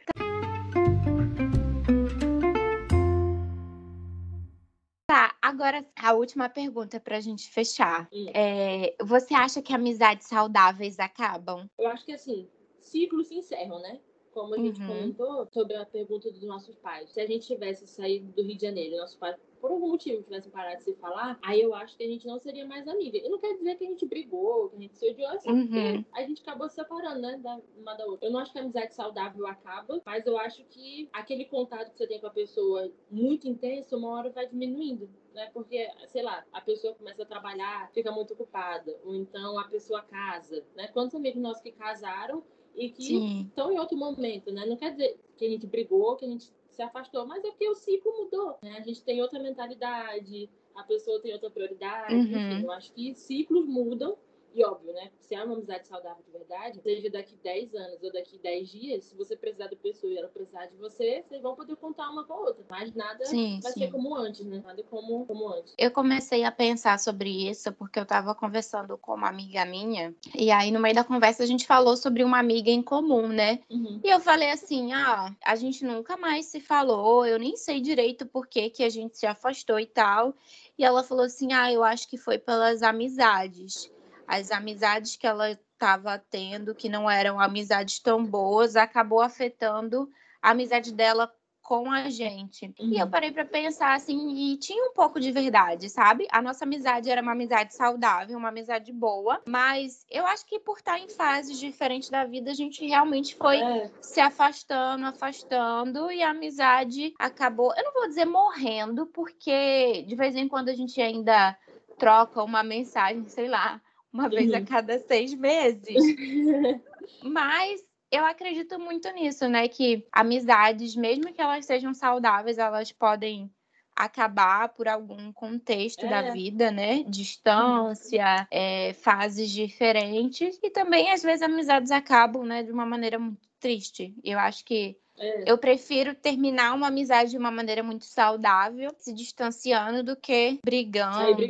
Tá, 5.09 5.33
agora 5.41 5.85
a 5.95 6.13
última 6.13 6.49
pergunta 6.49 6.99
para 6.99 7.15
a 7.15 7.21
gente 7.21 7.49
fechar. 7.49 8.09
Hum. 8.11 8.25
É, 8.33 8.93
você 9.01 9.33
acha 9.33 9.61
que 9.61 9.73
amizades 9.73 10.27
saudáveis 10.27 10.99
acabam? 10.99 11.65
Eu 11.79 11.87
acho 11.87 12.05
que 12.05 12.11
assim, 12.11 12.49
ciclos 12.87 13.27
se 13.27 13.35
encerram, 13.35 13.79
né? 13.79 13.99
Como 14.31 14.53
a 14.53 14.57
gente 14.57 14.79
uhum. 14.81 14.87
comentou 14.87 15.47
sobre 15.51 15.75
a 15.75 15.85
pergunta 15.85 16.31
dos 16.31 16.43
nossos 16.43 16.75
pais. 16.75 17.09
Se 17.09 17.19
a 17.19 17.25
gente 17.25 17.47
tivesse 17.47 17.87
saído 17.87 18.31
do 18.33 18.43
Rio 18.43 18.55
de 18.55 18.61
Janeiro, 18.61 18.97
nossos 18.97 19.15
pais, 19.15 19.35
por 19.59 19.71
algum 19.71 19.89
motivo, 19.89 20.21
tivessem 20.21 20.51
parado 20.51 20.77
de 20.77 20.83
se 20.83 20.93
falar, 20.95 21.39
aí 21.41 21.59
eu 21.59 21.73
acho 21.73 21.97
que 21.97 22.03
a 22.03 22.07
gente 22.07 22.27
não 22.27 22.37
seria 22.37 22.63
mais 22.65 22.87
amiga. 22.87 23.17
E 23.17 23.27
não 23.29 23.39
quer 23.39 23.55
dizer 23.55 23.75
que 23.75 23.85
a 23.85 23.89
gente 23.89 24.05
brigou, 24.05 24.69
que 24.69 24.75
a 24.75 24.79
gente 24.79 24.95
se 24.95 25.09
odiou, 25.09 25.29
assim, 25.31 25.49
uhum. 25.49 25.63
porque 25.63 26.05
a 26.13 26.21
gente 26.21 26.41
acabou 26.43 26.69
se 26.69 26.75
separando, 26.75 27.19
né? 27.19 27.37
Da, 27.37 27.59
uma 27.77 27.95
da 27.95 28.05
outra. 28.05 28.27
Eu 28.27 28.31
não 28.31 28.39
acho 28.39 28.51
que 28.51 28.59
a 28.59 28.61
amizade 28.61 28.93
saudável 28.93 29.47
acaba, 29.47 29.99
mas 30.05 30.27
eu 30.27 30.37
acho 30.37 30.63
que 30.65 31.09
aquele 31.11 31.45
contato 31.45 31.89
que 31.91 31.97
você 31.97 32.05
tem 32.05 32.19
com 32.19 32.27
a 32.27 32.31
pessoa 32.31 32.91
muito 33.09 33.47
intenso, 33.47 33.97
uma 33.97 34.09
hora 34.09 34.29
vai 34.29 34.47
diminuindo 34.47 35.09
né? 35.37 35.51
Porque, 35.53 35.87
sei 36.07 36.23
lá, 36.23 36.43
a 36.51 36.59
pessoa 36.59 36.95
começa 36.95 37.21
a 37.21 37.25
trabalhar, 37.25 37.91
fica 37.93 38.11
muito 38.11 38.33
ocupada, 38.33 38.99
ou 39.05 39.15
então 39.15 39.57
a 39.59 39.65
pessoa 39.65 40.01
casa, 40.01 40.65
né? 40.75 40.87
Quantos 40.87 41.13
amigos 41.13 41.39
nossos 41.39 41.61
que 41.61 41.71
casaram 41.71 42.43
e 42.77 42.89
que 42.89 43.03
Sim. 43.03 43.41
estão 43.47 43.71
em 43.71 43.79
outro 43.79 43.97
momento, 43.97 44.51
né? 44.51 44.65
Não 44.65 44.77
quer 44.77 44.91
dizer 44.91 45.19
que 45.35 45.45
a 45.45 45.49
gente 45.49 45.65
brigou, 45.65 46.15
que 46.15 46.25
a 46.25 46.27
gente 46.27 46.51
se 46.69 46.81
afastou, 46.81 47.25
mas 47.25 47.43
é 47.43 47.49
porque 47.49 47.67
o 47.67 47.75
ciclo 47.75 48.15
mudou, 48.15 48.55
né? 48.61 48.77
A 48.77 48.81
gente 48.81 49.03
tem 49.03 49.19
outra 49.19 49.39
mentalidade, 49.39 50.47
a 50.75 50.83
pessoa 50.83 51.19
tem 51.19 51.33
outra 51.33 51.49
prioridade, 51.49 52.13
uhum. 52.13 52.21
enfim, 52.21 52.63
eu 52.63 52.71
acho 52.71 52.93
que 52.93 53.15
ciclos 53.15 53.67
mudam 53.67 54.15
e 54.57 54.63
óbvio, 54.63 54.91
né? 54.91 55.11
Se 55.19 55.35
é 55.35 55.43
uma 55.43 55.53
amizade 55.53 55.87
saudável 55.87 56.23
de 56.25 56.31
verdade, 56.31 56.81
seja 56.81 57.09
daqui 57.11 57.35
10 57.43 57.75
anos 57.75 58.01
ou 58.01 58.11
daqui 58.11 58.39
10 58.39 58.69
dias, 58.69 59.03
se 59.05 59.15
você 59.15 59.35
precisar 59.35 59.67
da 59.67 59.75
pessoa 59.75 60.11
e 60.11 60.17
ela 60.17 60.27
precisar 60.27 60.65
de 60.65 60.75
você, 60.77 61.23
vocês 61.27 61.41
vão 61.43 61.55
poder 61.55 61.75
contar 61.75 62.09
uma 62.09 62.23
com 62.23 62.33
a 62.33 62.39
outra. 62.39 62.65
Mas 62.67 62.93
nada 62.95 63.23
sim, 63.25 63.59
vai 63.61 63.71
sim. 63.71 63.81
ser 63.81 63.91
como 63.91 64.15
antes, 64.15 64.43
né? 64.45 64.63
Nada 64.65 64.81
como, 64.89 65.25
como 65.27 65.47
antes. 65.49 65.75
Eu 65.77 65.91
comecei 65.91 66.43
a 66.43 66.51
pensar 66.51 66.97
sobre 66.99 67.29
isso 67.49 67.71
porque 67.73 67.99
eu 67.99 68.05
tava 68.05 68.33
conversando 68.33 68.97
com 68.97 69.13
uma 69.13 69.29
amiga 69.29 69.63
minha, 69.63 70.15
e 70.35 70.49
aí 70.49 70.71
no 70.71 70.79
meio 70.79 70.95
da 70.95 71.03
conversa 71.03 71.43
a 71.43 71.47
gente 71.47 71.67
falou 71.67 71.95
sobre 71.95 72.23
uma 72.23 72.39
amiga 72.39 72.71
em 72.71 72.81
comum, 72.81 73.27
né? 73.27 73.59
Uhum. 73.69 74.01
E 74.03 74.09
eu 74.09 74.19
falei 74.19 74.49
assim: 74.49 74.91
ah, 74.91 75.35
a 75.45 75.55
gente 75.55 75.85
nunca 75.85 76.17
mais 76.17 76.47
se 76.47 76.59
falou, 76.59 77.25
eu 77.27 77.37
nem 77.37 77.55
sei 77.55 77.79
direito 77.79 78.25
por 78.25 78.47
que, 78.47 78.71
que 78.71 78.83
a 78.83 78.89
gente 78.89 79.17
se 79.19 79.27
afastou 79.27 79.79
e 79.79 79.85
tal. 79.85 80.33
E 80.77 80.83
ela 80.83 81.03
falou 81.03 81.25
assim: 81.25 81.53
ah, 81.53 81.71
eu 81.71 81.83
acho 81.83 82.09
que 82.09 82.17
foi 82.17 82.39
pelas 82.39 82.81
amizades 82.81 83.91
as 84.27 84.51
amizades 84.51 85.15
que 85.15 85.25
ela 85.25 85.51
estava 85.51 86.17
tendo, 86.29 86.75
que 86.75 86.89
não 86.89 87.09
eram 87.09 87.39
amizades 87.39 87.99
tão 87.99 88.25
boas, 88.25 88.75
acabou 88.75 89.21
afetando 89.21 90.09
a 90.41 90.51
amizade 90.51 90.91
dela 90.91 91.31
com 91.67 91.91
a 91.91 92.09
gente. 92.09 92.73
Uhum. 92.79 92.93
E 92.93 92.97
eu 92.97 93.03
uhum. 93.03 93.11
parei 93.11 93.29
para 93.29 93.43
pensar 93.43 93.93
assim, 93.93 94.53
e 94.53 94.57
tinha 94.57 94.85
um 94.85 94.93
pouco 94.93 95.19
de 95.19 95.33
verdade, 95.33 95.89
sabe? 95.89 96.25
A 96.31 96.41
nossa 96.41 96.63
amizade 96.63 97.09
era 97.09 97.21
uma 97.21 97.33
amizade 97.33 97.75
saudável, 97.75 98.37
uma 98.37 98.47
amizade 98.47 98.93
boa, 98.93 99.41
mas 99.45 100.05
eu 100.09 100.25
acho 100.25 100.45
que 100.45 100.59
por 100.59 100.77
estar 100.77 100.97
em 100.97 101.09
fases 101.09 101.59
diferentes 101.59 102.09
da 102.09 102.23
vida, 102.23 102.51
a 102.51 102.53
gente 102.53 102.87
realmente 102.87 103.35
foi 103.35 103.57
é. 103.57 103.91
se 103.99 104.21
afastando, 104.21 105.05
afastando, 105.07 106.09
e 106.09 106.23
a 106.23 106.29
amizade 106.29 107.13
acabou, 107.19 107.73
eu 107.75 107.83
não 107.83 107.93
vou 107.93 108.07
dizer 108.07 108.23
morrendo, 108.23 109.05
porque 109.07 110.05
de 110.07 110.15
vez 110.15 110.37
em 110.37 110.47
quando 110.47 110.69
a 110.69 110.73
gente 110.73 111.01
ainda 111.01 111.57
troca 111.97 112.41
uma 112.41 112.63
mensagem, 112.63 113.27
sei 113.27 113.49
lá, 113.49 113.81
uma 114.17 114.29
vez 114.29 114.51
a 114.51 114.57
uhum. 114.57 114.65
cada 114.65 114.97
seis 114.97 115.33
meses. 115.35 115.95
Mas 117.23 117.85
eu 118.11 118.25
acredito 118.25 118.79
muito 118.79 119.09
nisso, 119.11 119.47
né? 119.47 119.67
Que 119.67 120.05
amizades, 120.11 120.95
mesmo 120.95 121.31
que 121.31 121.41
elas 121.41 121.65
sejam 121.65 121.93
saudáveis, 121.93 122.57
elas 122.57 122.91
podem 122.91 123.51
acabar 123.95 124.69
por 124.69 124.87
algum 124.87 125.31
contexto 125.31 126.05
é. 126.05 126.09
da 126.09 126.31
vida, 126.31 126.71
né? 126.71 127.03
Distância, 127.03 128.47
é, 128.51 128.93
fases 128.93 129.49
diferentes. 129.51 130.59
E 130.61 130.69
também, 130.69 131.11
às 131.11 131.23
vezes, 131.23 131.41
amizades 131.41 131.91
acabam, 131.91 132.43
né, 132.43 132.63
de 132.63 132.71
uma 132.71 132.85
maneira 132.85 133.17
muito 133.17 133.47
triste. 133.59 134.15
Eu 134.23 134.37
acho 134.39 134.63
que 134.63 134.97
é. 135.17 135.51
Eu 135.51 135.57
prefiro 135.57 136.13
terminar 136.13 136.75
uma 136.75 136.87
amizade 136.87 137.31
de 137.31 137.37
uma 137.37 137.49
maneira 137.49 137.81
muito 137.81 138.05
saudável, 138.05 138.91
se 138.97 139.13
distanciando, 139.13 140.03
do 140.03 140.15
que 140.15 140.59
brigando. 140.63 141.41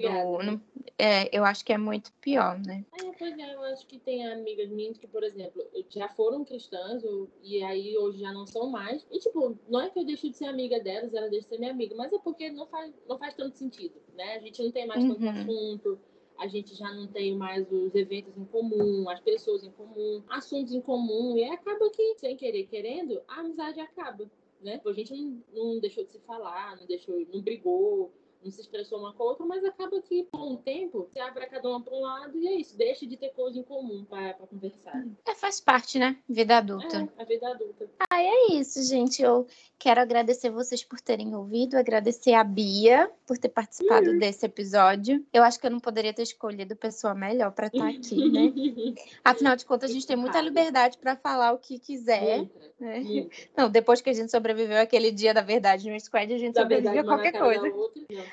Né? 0.43 0.59
É, 0.97 1.37
eu 1.37 1.43
acho 1.43 1.65
que 1.65 1.73
é 1.73 1.77
muito 1.77 2.11
pior, 2.21 2.57
né? 2.59 2.85
É, 2.93 3.11
pois 3.11 3.37
é, 3.37 3.53
eu 3.53 3.63
acho 3.65 3.85
que 3.85 3.99
tem 3.99 4.25
amigas 4.27 4.69
minhas 4.69 4.97
que, 4.97 5.05
por 5.05 5.23
exemplo, 5.23 5.63
já 5.89 6.07
foram 6.09 6.45
cristãs 6.45 7.03
e 7.43 7.61
aí 7.63 7.97
hoje 7.97 8.19
já 8.19 8.31
não 8.31 8.47
são 8.47 8.69
mais. 8.69 9.05
E, 9.11 9.19
tipo, 9.19 9.57
não 9.67 9.81
é 9.81 9.89
que 9.89 9.99
eu 9.99 10.05
deixo 10.05 10.29
de 10.29 10.35
ser 10.35 10.45
amiga 10.45 10.79
delas, 10.79 11.13
ela 11.13 11.29
deixa 11.29 11.43
de 11.43 11.49
ser 11.49 11.59
minha 11.59 11.71
amiga, 11.71 11.95
mas 11.95 12.11
é 12.11 12.17
porque 12.19 12.49
não 12.49 12.65
faz, 12.67 12.93
não 13.07 13.17
faz 13.17 13.33
tanto 13.35 13.57
sentido, 13.57 13.95
né? 14.15 14.35
A 14.35 14.39
gente 14.39 14.63
não 14.63 14.71
tem 14.71 14.87
mais 14.87 15.03
tanto 15.03 15.21
uhum. 15.21 15.29
assunto 15.29 15.99
a 16.37 16.47
gente 16.47 16.75
já 16.75 16.93
não 16.93 17.07
tem 17.07 17.35
mais 17.35 17.71
os 17.71 17.93
eventos 17.95 18.37
em 18.37 18.45
comum, 18.45 19.09
as 19.09 19.19
pessoas 19.19 19.63
em 19.63 19.71
comum, 19.71 20.23
assuntos 20.29 20.73
em 20.73 20.81
comum, 20.81 21.35
e 21.37 21.43
acaba 21.45 21.89
que, 21.89 22.15
sem 22.15 22.35
querer, 22.35 22.67
querendo, 22.67 23.21
a 23.27 23.39
amizade 23.39 23.79
acaba. 23.79 24.29
Né? 24.61 24.81
A 24.85 24.93
gente 24.93 25.13
não, 25.15 25.41
não 25.53 25.79
deixou 25.79 26.03
de 26.03 26.11
se 26.11 26.19
falar, 26.19 26.77
não 26.77 26.85
deixou, 26.85 27.19
não 27.33 27.41
brigou, 27.41 28.11
não 28.43 28.51
se 28.51 28.61
expressou 28.61 28.99
uma 28.99 29.13
com 29.13 29.23
a 29.23 29.25
outra, 29.27 29.45
mas 29.45 29.63
acaba 29.63 30.01
que, 30.01 30.23
com 30.31 30.53
o 30.53 30.57
tempo, 30.57 31.07
se 31.11 31.19
abre 31.19 31.45
cada 31.47 31.69
uma 31.69 31.81
para 31.81 31.93
um 31.93 32.01
lado 32.01 32.37
e 32.37 32.47
é 32.47 32.55
isso, 32.55 32.77
deixa 32.77 33.05
de 33.05 33.17
ter 33.17 33.29
coisa 33.29 33.57
em 33.57 33.63
comum 33.63 34.05
para 34.05 34.33
conversar. 34.33 35.05
É, 35.25 35.35
faz 35.35 35.59
parte, 35.59 35.99
né? 35.99 36.17
Vida 36.27 36.57
adulta. 36.57 37.09
É, 37.17 37.21
a 37.21 37.25
vida 37.25 37.47
adulta. 37.49 37.89
Ah, 38.09 38.21
é 38.21 38.53
isso, 38.53 38.81
gente. 38.83 39.21
Eu 39.21 39.47
quero 39.77 39.99
agradecer 39.99 40.49
vocês 40.49 40.83
por 40.83 40.99
terem 40.99 41.35
ouvido, 41.35 41.75
agradecer 41.75 42.33
a 42.33 42.43
Bia 42.43 43.11
por 43.25 43.37
ter 43.37 43.49
participado 43.49 44.11
uhum. 44.11 44.19
desse 44.19 44.45
episódio. 44.45 45.25
Eu 45.33 45.43
acho 45.43 45.59
que 45.59 45.67
eu 45.67 45.71
não 45.71 45.79
poderia 45.79 46.13
ter 46.13 46.23
escolhido 46.23 46.75
pessoa 46.75 47.13
melhor 47.13 47.51
para 47.51 47.67
estar 47.67 47.87
aqui, 47.87 48.29
né? 48.29 48.53
Afinal 49.23 49.55
de 49.55 49.65
contas, 49.65 49.89
a 49.89 49.93
gente 49.93 50.07
tem 50.07 50.15
muita 50.15 50.41
liberdade 50.41 50.97
para 50.97 51.15
falar 51.15 51.51
o 51.51 51.57
que 51.57 51.79
quiser. 51.79 52.47
Né? 52.79 53.27
Não, 53.55 53.69
depois 53.69 54.01
que 54.01 54.09
a 54.09 54.13
gente 54.13 54.31
sobreviveu 54.31 54.79
aquele 54.79 55.11
dia 55.11 55.33
da 55.33 55.41
verdade 55.41 55.89
no 55.89 55.99
Squad, 55.99 56.33
a 56.33 56.37
gente 56.37 56.53
da 56.53 56.61
sobreviveu 56.61 57.01
a 57.01 57.05
qualquer 57.05 57.37
coisa. 57.37 57.71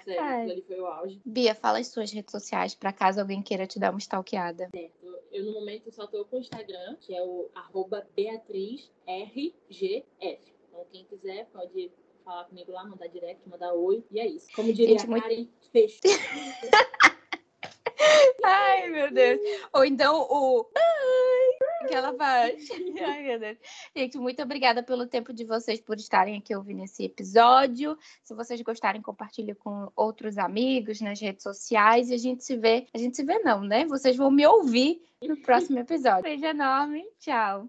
Sério, 0.04 0.64
foi 0.66 0.80
o 0.80 0.86
auge. 0.86 1.20
Bia, 1.24 1.54
fala 1.54 1.78
as 1.78 1.88
suas 1.88 2.10
redes 2.10 2.32
sociais 2.32 2.74
para 2.74 2.92
caso 2.92 3.20
alguém 3.20 3.42
queira 3.42 3.66
te 3.66 3.78
dar 3.78 3.90
uma 3.90 3.98
stalkeada. 3.98 4.68
Certo. 4.70 5.14
Eu, 5.32 5.44
no 5.44 5.52
momento, 5.52 5.90
só 5.90 6.06
tô 6.06 6.24
com 6.24 6.36
o 6.36 6.40
Instagram, 6.40 6.96
que 7.00 7.14
é 7.14 7.22
o 7.22 7.50
arroba 7.54 8.06
BeatrizRGF. 8.16 10.54
Então, 10.68 10.86
quem 10.92 11.04
quiser 11.04 11.46
pode 11.46 11.90
falar 12.24 12.44
comigo 12.44 12.72
lá, 12.72 12.84
mandar 12.84 13.08
direct, 13.08 13.48
mandar 13.48 13.72
oi. 13.74 14.04
E 14.10 14.20
é 14.20 14.26
isso. 14.26 14.46
Como 14.54 14.72
diria 14.72 14.98
Gente, 14.98 15.12
a 15.12 15.20
Karen, 15.20 15.36
muito... 15.36 15.70
fecho. 15.70 16.00
Ai, 18.44 18.88
meu 18.90 19.12
Deus. 19.12 19.40
Ou 19.72 19.84
então 19.84 20.26
o 20.30 20.66
que 21.86 21.94
ela 21.94 22.14
faz. 22.14 22.68
Ai, 23.06 23.22
meu 23.22 23.38
Deus. 23.38 23.58
Gente, 23.96 24.18
muito 24.18 24.42
obrigada 24.42 24.82
pelo 24.82 25.06
tempo 25.06 25.32
de 25.32 25.44
vocês 25.44 25.80
por 25.80 25.96
estarem 25.96 26.36
aqui 26.36 26.54
ouvindo 26.54 26.84
esse 26.84 27.04
episódio. 27.04 27.96
Se 28.22 28.34
vocês 28.34 28.60
gostarem, 28.62 29.02
compartilhe 29.02 29.54
com 29.54 29.90
outros 29.94 30.38
amigos 30.38 31.00
nas 31.00 31.20
redes 31.20 31.42
sociais 31.42 32.10
e 32.10 32.14
a 32.14 32.18
gente 32.18 32.44
se 32.44 32.56
vê. 32.56 32.86
A 32.94 32.98
gente 32.98 33.16
se 33.16 33.24
vê 33.24 33.38
não, 33.40 33.60
né? 33.60 33.84
Vocês 33.86 34.16
vão 34.16 34.30
me 34.30 34.46
ouvir 34.46 35.02
no 35.22 35.36
próximo 35.36 35.78
episódio. 35.78 36.22
Beijo 36.24 36.46
enorme. 36.46 37.04
Tchau. 37.18 37.68